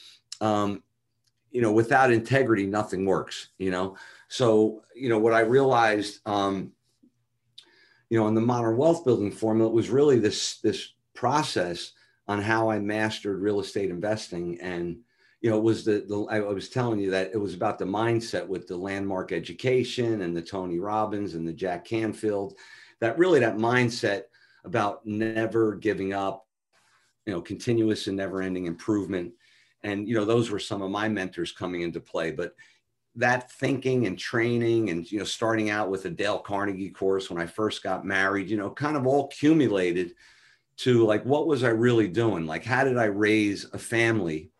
[0.40, 0.82] um
[1.50, 3.96] you know without integrity nothing works you know?
[4.28, 6.72] So you know what i realized um
[8.10, 11.92] you know, in the modern wealth building formula, it was really this this process
[12.26, 14.58] on how I mastered real estate investing.
[14.60, 14.98] And,
[15.40, 18.46] you know, was the, the I was telling you that it was about the mindset
[18.46, 22.54] with the landmark education and the Tony Robbins and the Jack Canfield,
[23.00, 24.22] that really that mindset
[24.64, 26.46] about never giving up,
[27.26, 29.32] you know, continuous and never ending improvement.
[29.84, 32.32] And, you know, those were some of my mentors coming into play.
[32.32, 32.54] But
[33.18, 37.40] that thinking and training and you know starting out with a Dale Carnegie course when
[37.42, 40.14] I first got married, you know, kind of all accumulated
[40.78, 42.46] to like what was I really doing?
[42.46, 44.50] Like how did I raise a family?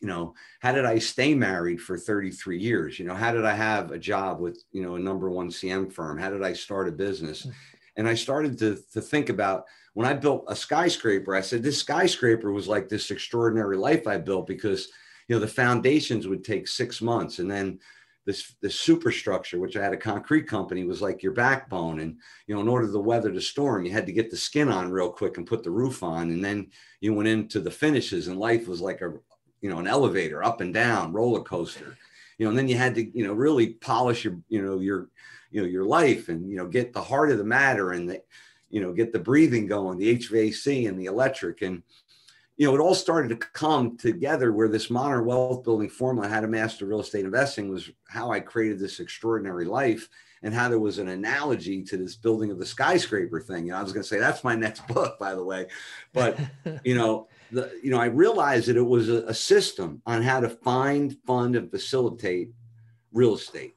[0.00, 2.98] You know, how did I stay married for 33 years?
[2.98, 5.92] You know, how did I have a job with, you know, a number one CM
[5.92, 6.18] firm?
[6.18, 7.46] How did I start a business?
[7.46, 7.52] Mm.
[7.96, 11.78] And I started to, to think about when I built a skyscraper, I said, this
[11.78, 14.88] skyscraper was like this extraordinary life I built because
[15.28, 17.78] you know the foundations would take six months and then
[18.26, 22.54] this this superstructure which i had a concrete company was like your backbone and you
[22.54, 25.10] know in order to weather the storm you had to get the skin on real
[25.10, 26.66] quick and put the roof on and then
[27.00, 29.14] you went into the finishes and life was like a
[29.60, 31.96] you know an elevator up and down roller coaster
[32.38, 35.08] you know and then you had to you know really polish your you know your
[35.50, 38.22] you know your life and you know get the heart of the matter and the
[38.70, 41.82] you know get the breathing going the hvac and the electric and
[42.58, 46.40] you know, it all started to come together where this modern wealth building formula, how
[46.40, 50.08] to master real estate investing, was how I created this extraordinary life
[50.42, 53.68] and how there was an analogy to this building of the skyscraper thing.
[53.68, 55.68] And I was going to say that's my next book, by the way.
[56.12, 56.36] But
[56.84, 60.40] you know, the you know, I realized that it was a, a system on how
[60.40, 62.50] to find, fund, and facilitate
[63.12, 63.74] real estate.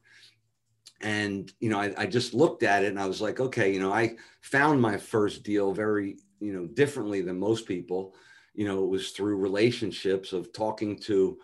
[1.02, 3.80] And you know, I, I just looked at it and I was like, okay, you
[3.80, 8.14] know, I found my first deal very, you know, differently than most people
[8.54, 11.38] you know, it was through relationships of talking to,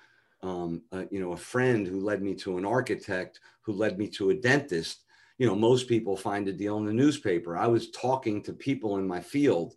[0.44, 4.30] um, you know, a friend who led me to an architect who led me to
[4.30, 5.04] a dentist.
[5.38, 7.58] You know, most people find a deal in the newspaper.
[7.58, 9.76] I was talking to people in my field,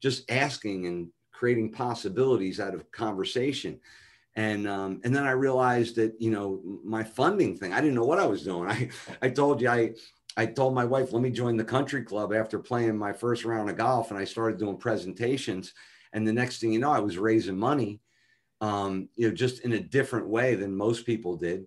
[0.00, 1.08] just asking and
[1.42, 3.80] creating possibilities out of conversation.
[4.36, 7.72] And um, and then I realized that you know my funding thing.
[7.72, 8.70] I didn't know what I was doing.
[8.76, 8.90] I
[9.20, 9.94] I told you I
[10.36, 13.68] I told my wife, let me join the country club after playing my first round
[13.68, 14.10] of golf.
[14.12, 15.74] And I started doing presentations.
[16.12, 18.00] And the next thing you know, I was raising money,
[18.60, 21.66] um, you know, just in a different way than most people did.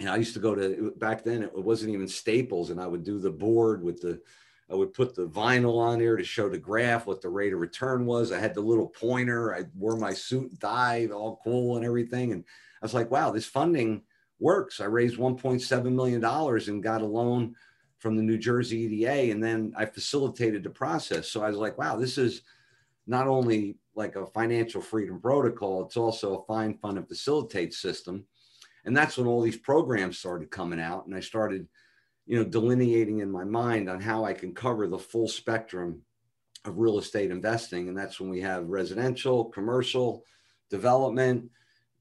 [0.00, 2.70] And I used to go to back then, it wasn't even Staples.
[2.70, 4.22] And I would do the board with the,
[4.70, 7.60] I would put the vinyl on there to show the graph, what the rate of
[7.60, 8.32] return was.
[8.32, 9.54] I had the little pointer.
[9.54, 12.32] I wore my suit and tie, all cool and everything.
[12.32, 12.44] And
[12.80, 14.02] I was like, wow, this funding
[14.40, 14.80] works.
[14.80, 17.54] I raised $1.7 million and got a loan
[17.98, 21.26] from the New Jersey EDA, and then I facilitated the process.
[21.28, 22.42] So I was like, wow, this is
[23.06, 28.24] not only like a financial freedom protocol, it's also a fine fund and facilitate system.
[28.84, 31.06] And that's when all these programs started coming out.
[31.06, 31.66] And I started,
[32.26, 36.02] you know, delineating in my mind on how I can cover the full spectrum
[36.64, 37.88] of real estate investing.
[37.88, 40.24] And that's when we have residential, commercial,
[40.70, 41.50] development,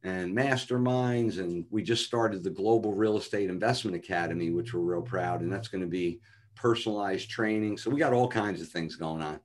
[0.03, 1.39] and masterminds.
[1.39, 5.41] And we just started the Global Real Estate Investment Academy, which we're real proud.
[5.41, 6.21] And that's going to be
[6.55, 7.77] personalized training.
[7.77, 9.39] So we got all kinds of things going on.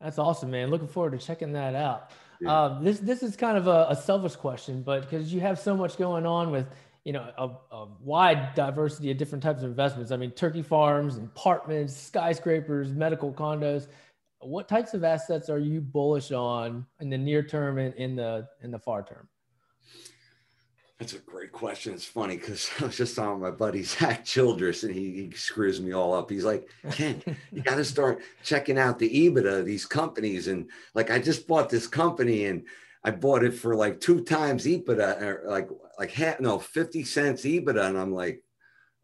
[0.00, 0.70] That's awesome, man.
[0.70, 2.10] Looking forward to checking that out.
[2.40, 2.52] Yeah.
[2.52, 5.74] Uh, this this is kind of a, a selfish question, but because you have so
[5.74, 6.66] much going on with
[7.06, 10.10] you know a, a, wide diversity of different types of investments.
[10.10, 13.86] I mean, turkey farms, apartments, skyscrapers, medical condos.
[14.40, 18.48] What types of assets are you bullish on in the near term and in the
[18.60, 19.28] in the far term?
[20.98, 21.94] That's a great question.
[21.94, 25.80] It's funny because I was just on my buddy Zach Childress and he, he screws
[25.80, 26.28] me all up.
[26.28, 30.48] He's like, Ken, you got to start checking out the EBITDA of these companies.
[30.48, 32.64] And like, I just bought this company and
[33.06, 37.42] I bought it for like two times EBITDA or like, like half, no, 50 cents
[37.42, 37.88] EBITDA.
[37.88, 38.42] And I'm like,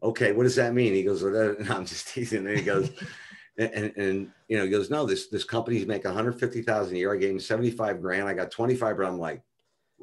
[0.03, 0.93] okay, what does that mean?
[0.93, 2.45] He goes, well, I'm just teasing.
[2.45, 2.91] And he goes,
[3.57, 7.13] and, and, and, you know, he goes, no, this, this company's making 150,000 a year.
[7.13, 8.27] I gave him 75 grand.
[8.27, 9.41] I got 25 but I'm like,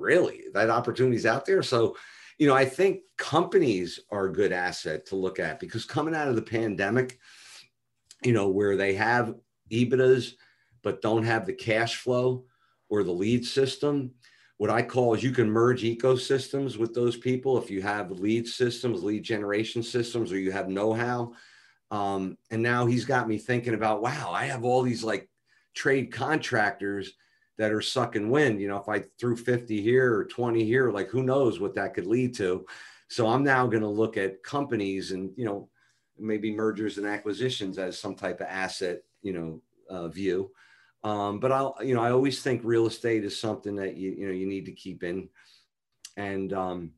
[0.01, 1.97] really that opportunity's out there so
[2.39, 6.29] you know i think companies are a good asset to look at because coming out
[6.29, 7.19] of the pandemic
[8.25, 9.35] you know where they have
[9.71, 10.33] ebitas
[10.83, 12.45] but don't have the cash flow
[12.91, 14.11] or the lead system
[14.59, 18.47] what i call is you can merge ecosystems with those people if you have lead
[18.47, 21.33] systems lead generation systems or you have know-how
[21.93, 25.29] um, and now he's got me thinking about wow i have all these like
[25.75, 27.15] trade contractors
[27.61, 28.59] that are sucking wind.
[28.59, 31.93] You know, if I threw 50 here or 20 here, like who knows what that
[31.93, 32.65] could lead to.
[33.09, 35.69] So I'm now going to look at companies and, you know,
[36.19, 40.51] maybe mergers and acquisitions as some type of asset, you know, uh, view.
[41.03, 44.27] Um, but I'll, you know, I always think real estate is something that you, you
[44.27, 45.29] know, you need to keep in.
[46.17, 46.93] And, um,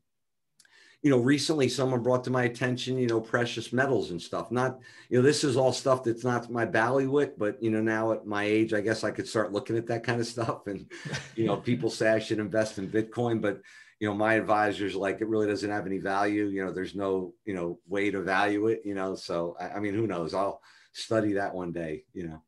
[1.01, 4.51] you know, recently someone brought to my attention, you know, precious metals and stuff.
[4.51, 4.79] Not,
[5.09, 8.25] you know, this is all stuff that's not my ballywick, but you know, now at
[8.25, 10.67] my age, I guess I could start looking at that kind of stuff.
[10.67, 10.89] And,
[11.35, 13.61] you know, people say I should invest in Bitcoin, but
[13.99, 16.47] you know, my advisors like it really doesn't have any value.
[16.47, 19.15] You know, there's no, you know, way to value it, you know.
[19.15, 20.33] So I, I mean, who knows?
[20.33, 20.61] I'll
[20.93, 22.41] study that one day, you know.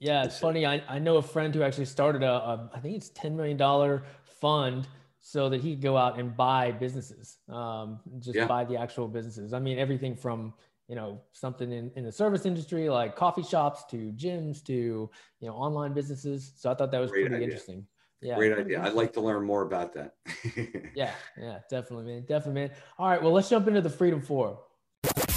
[0.00, 0.64] Yeah, it's funny.
[0.64, 4.00] I, I know a friend who actually started a, a I think it's $10 million
[4.40, 4.88] fund
[5.20, 8.46] so that he could go out and buy businesses, um, just yeah.
[8.46, 9.52] buy the actual businesses.
[9.52, 10.54] I mean, everything from
[10.88, 15.48] you know something in, in the service industry like coffee shops to gyms to you
[15.48, 16.52] know online businesses.
[16.56, 17.44] So I thought that was Great pretty idea.
[17.46, 17.86] interesting.
[18.22, 18.82] Yeah, great idea.
[18.82, 20.14] I'd like to learn more about that.
[20.94, 22.70] yeah, yeah, definitely, man, definitely, man.
[22.98, 24.58] All right, well, let's jump into the Freedom Four.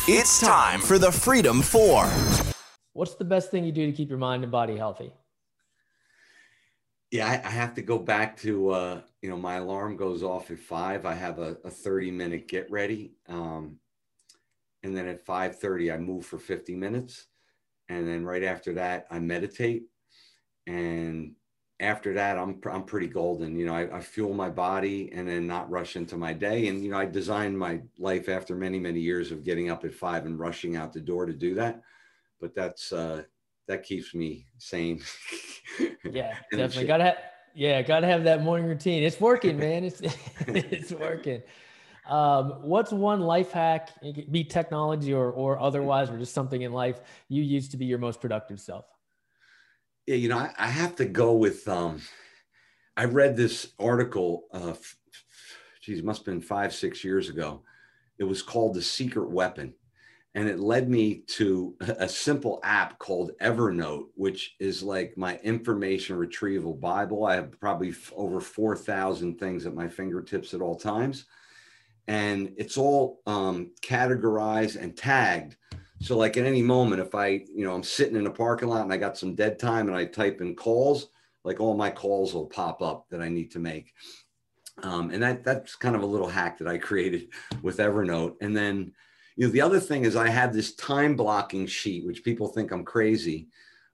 [0.08, 2.10] It's time for the Freedom Four.
[2.94, 5.12] What's the best thing you do to keep your mind and body healthy?
[7.12, 10.50] Yeah, I, I have to go back to, uh, you know, my alarm goes off
[10.52, 11.06] at five.
[11.06, 13.14] I have a, a 30 minute get ready.
[13.28, 13.78] Um,
[14.84, 17.28] and then at 5.30, I move for 50 minutes.
[17.90, 19.84] And then right after that, I meditate.
[20.68, 21.36] And
[21.80, 23.58] after that, I'm, I'm pretty golden.
[23.58, 26.68] You know, I, I fuel my body and then not rush into my day.
[26.68, 29.94] And, you know, I designed my life after many, many years of getting up at
[29.94, 31.82] five and rushing out the door to do that.
[32.44, 33.24] But that's, uh,
[33.70, 35.02] that keeps me sane.
[36.04, 36.88] yeah, definitely.
[36.88, 37.18] Gotta have,
[37.56, 39.02] yeah, gotta have that morning routine.
[39.02, 39.86] It's working, man.
[39.86, 40.02] It's
[40.48, 41.42] it's working.
[42.06, 43.92] Um, what's one life hack?
[44.02, 47.78] It could be technology or or otherwise, or just something in life you use to
[47.78, 48.84] be your most productive self.
[50.06, 51.66] Yeah, you know, I, I have to go with.
[51.70, 52.02] Um,
[52.98, 54.48] I read this article.
[54.52, 54.74] Uh,
[55.82, 57.62] geez, must have been five, six years ago.
[58.18, 59.76] It was called "The Secret Weapon."
[60.36, 66.16] And it led me to a simple app called Evernote, which is like my information
[66.16, 67.26] retrieval Bible.
[67.26, 71.26] I have probably over 4,000 things at my fingertips at all times.
[72.08, 75.56] And it's all um, categorized and tagged.
[76.02, 78.82] So, like at any moment, if I, you know, I'm sitting in a parking lot
[78.82, 81.08] and I got some dead time and I type in calls,
[81.46, 83.94] like all my calls will pop up that I need to make.
[84.82, 87.30] Um, and that that's kind of a little hack that I created
[87.62, 88.36] with Evernote.
[88.42, 88.92] And then
[89.36, 92.72] you know, the other thing is I have this time blocking sheet, which people think
[92.72, 93.48] I'm crazy,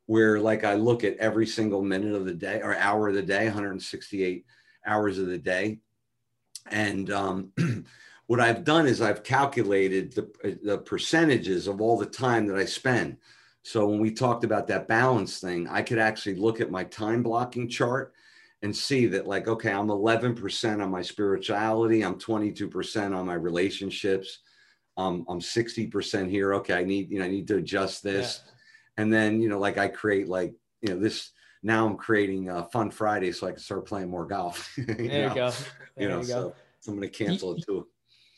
[0.06, 3.22] where like I look at every single minute of the day or hour of the
[3.22, 4.46] day, 168
[4.86, 5.80] hours of the day.
[6.70, 7.52] And um,
[8.28, 12.66] what I've done is I've calculated the, the percentages of all the time that I
[12.66, 13.18] spend.
[13.64, 17.24] So when we talked about that balance thing, I could actually look at my time
[17.24, 18.14] blocking chart
[18.62, 24.40] and see that like okay i'm 11% on my spirituality i'm 22% on my relationships
[25.00, 28.52] um, i'm 60% here okay i need you know i need to adjust this yeah.
[29.02, 31.32] and then you know like i create like you know this
[31.64, 35.30] now i'm creating a fun friday so i can start playing more golf you there
[35.30, 35.30] know?
[35.30, 35.64] you go there
[35.97, 37.88] you know you so, so i'm going to cancel you, it too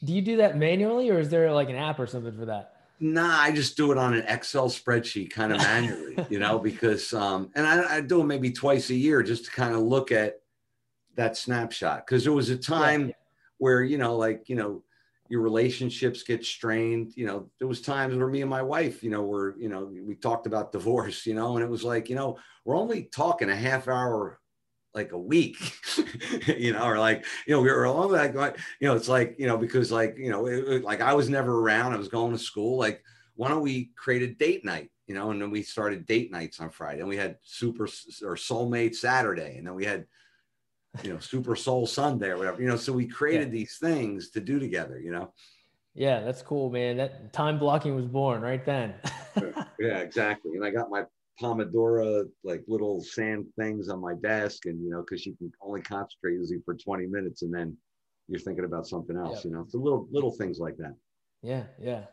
[0.03, 2.76] do you do that manually or is there like an app or something for that
[3.03, 7.12] Nah, I just do it on an Excel spreadsheet, kind of manually, you know, because
[7.14, 10.12] um, and I, I, do it maybe twice a year just to kind of look
[10.12, 10.39] at
[11.16, 12.05] that snapshot.
[12.05, 13.14] Because there was a time yeah.
[13.57, 14.84] where you know, like you know,
[15.32, 17.14] your relationships get strained.
[17.16, 19.86] You know, there was times where me and my wife, you know, were you know,
[19.86, 23.50] we talked about divorce, you know, and it was like, you know, we're only talking
[23.50, 24.40] a half hour
[24.94, 25.56] like a week,
[26.48, 29.48] you know, or like, you know, we were all like, you know, it's like, you
[29.48, 31.94] know, because like, you know, it, like I was never around.
[31.94, 32.78] I was going to school.
[32.78, 33.02] Like,
[33.36, 35.32] why don't we create a date night, you know?
[35.32, 39.56] And then we started date nights on Friday and we had super or soulmate Saturday.
[39.58, 40.06] And then we had,
[41.04, 43.54] you know, super soul Sunday or whatever, you know, so we created yeah.
[43.54, 45.34] these things to do together, you know?
[45.94, 46.98] Yeah, that's cool, man.
[46.98, 48.94] That time blocking was born right then.
[49.80, 50.52] yeah, exactly.
[50.56, 51.04] And I got my
[51.42, 55.82] Pomodoro like little sand things on my desk, and you know, because you can only
[55.82, 57.76] concentrate usually for 20 minutes, and then
[58.28, 59.38] you're thinking about something else.
[59.38, 59.46] Yep.
[59.46, 60.96] You know, it's so little little things like that.
[61.42, 62.04] Yeah, yeah.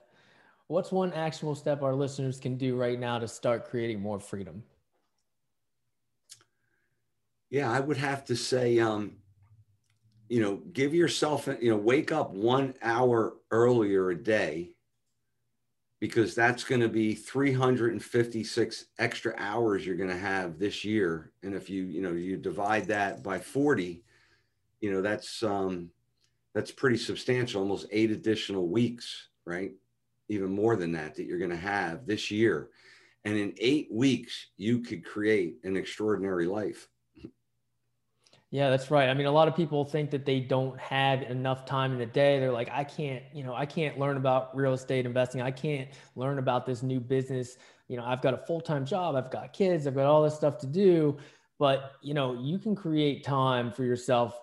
[0.66, 4.62] What's one actionable step our listeners can do right now to start creating more freedom?
[7.51, 9.16] Yeah, I would have to say, um,
[10.28, 14.74] you know, give yourself, you know, wake up one hour earlier a day
[16.01, 21.32] because that's going to be 356 extra hours you're going to have this year.
[21.42, 24.05] And if you you know you divide that by 40
[24.80, 25.90] you know that's um
[26.55, 29.72] that's pretty substantial almost eight additional weeks right?
[30.28, 32.68] Even more than that that you're going to have this year.
[33.24, 36.88] And in 8 weeks you could create an extraordinary life
[38.51, 39.09] yeah, that's right.
[39.09, 42.07] I mean, a lot of people think that they don't have enough time in the
[42.07, 42.38] day.
[42.38, 45.42] They're like, I can't, you know, I can't learn about real estate investing.
[45.42, 47.59] I can't learn about this new business.
[47.88, 50.34] You know, I've got a full time job, I've got kids, I've got all this
[50.34, 51.18] stuff to do.
[51.59, 54.38] But, you know, you can create time for yourself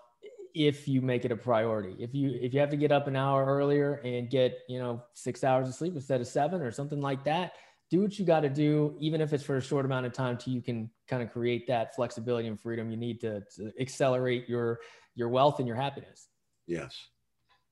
[0.53, 1.95] if you make it a priority.
[1.99, 5.03] If you if you have to get up an hour earlier and get, you know,
[5.13, 7.53] 6 hours of sleep instead of 7 or something like that,
[7.91, 10.37] do what you got to do, even if it's for a short amount of time,
[10.37, 14.49] till you can kind of create that flexibility and freedom you need to, to accelerate
[14.49, 14.79] your
[15.15, 16.27] your wealth and your happiness.
[16.67, 16.95] Yes.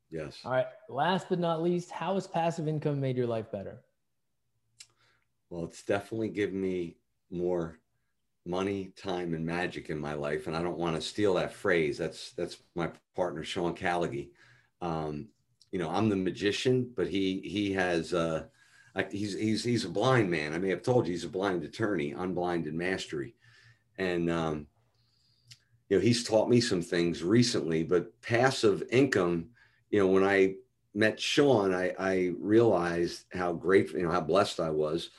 [0.09, 0.39] Yes.
[0.45, 0.67] All right.
[0.89, 3.81] Last but not least, how has passive income made your life better?
[5.49, 6.97] Well, it's definitely given me
[7.31, 7.79] more
[8.45, 10.47] money, time, and magic in my life.
[10.47, 11.97] And I don't want to steal that phrase.
[11.97, 14.29] That's that's my partner, Sean Callagy.
[14.81, 15.29] Um,
[15.71, 18.45] you know, I'm the magician, but he he has uh
[19.11, 20.53] he's he's he's a blind man.
[20.53, 23.35] I may have told you he's a blind attorney, unblinded mastery,
[23.97, 24.67] and um,
[25.89, 27.83] you know he's taught me some things recently.
[27.83, 29.49] But passive income,
[29.89, 30.55] you know, when I
[30.93, 35.09] met Sean, I, I realized how grateful, you know, how blessed I was.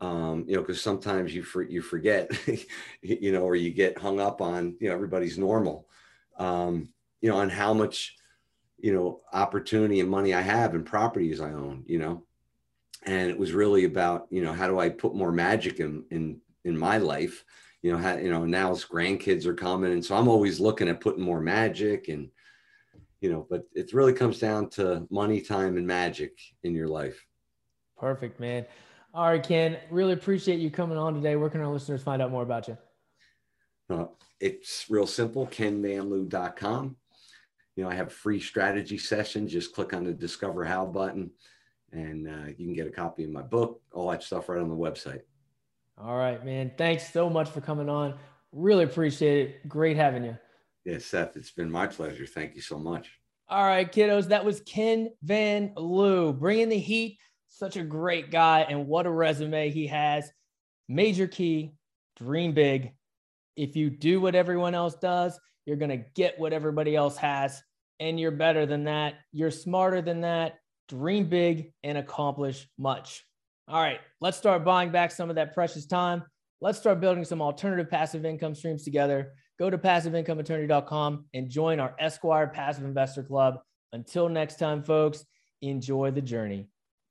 [0.00, 2.30] Um, you know, because sometimes you for, you forget,
[3.02, 5.88] you know, or you get hung up on, you know, everybody's normal,
[6.38, 6.88] um,
[7.20, 8.14] you know, on how much,
[8.78, 12.22] you know, opportunity and money I have and properties I own, you know,
[13.04, 16.40] and it was really about you know how do I put more magic in in
[16.64, 17.44] in my life?
[17.82, 20.88] You know how you know now his grandkids are coming and so I'm always looking
[20.88, 22.28] at putting more magic and
[23.20, 27.24] you know but it really comes down to money time and magic in your life.
[27.96, 28.66] Perfect man.
[29.14, 32.30] All right ken really appreciate you coming on today where can our listeners find out
[32.30, 32.76] more about you?
[33.90, 34.06] Uh,
[34.40, 36.94] it's real simple kenvanliew.com
[37.74, 39.52] you know i have free strategy sessions.
[39.52, 41.30] Just click on the discover how button
[41.92, 44.68] and uh, you can get a copy of my book, all that stuff right on
[44.68, 45.22] the website.
[45.96, 46.70] All right, man.
[46.76, 48.14] Thanks so much for coming on.
[48.52, 49.68] Really appreciate it.
[49.68, 50.36] Great having you.
[50.84, 52.26] Yeah, Seth, it's been my pleasure.
[52.26, 53.10] Thank you so much.
[53.48, 54.28] All right, kiddos.
[54.28, 57.18] That was Ken Van Liew bringing the heat.
[57.48, 60.30] Such a great guy, and what a resume he has.
[60.88, 61.72] Major key,
[62.16, 62.92] dream big.
[63.56, 67.60] If you do what everyone else does, you're going to get what everybody else has,
[67.98, 69.14] and you're better than that.
[69.32, 70.58] You're smarter than that
[70.88, 73.24] dream big, and accomplish much.
[73.68, 76.22] All right, let's start buying back some of that precious time.
[76.60, 79.34] Let's start building some alternative passive income streams together.
[79.58, 83.58] Go to passiveincomeattorney.com and join our Esquire Passive Investor Club.
[83.92, 85.24] Until next time, folks,
[85.62, 86.68] enjoy the journey.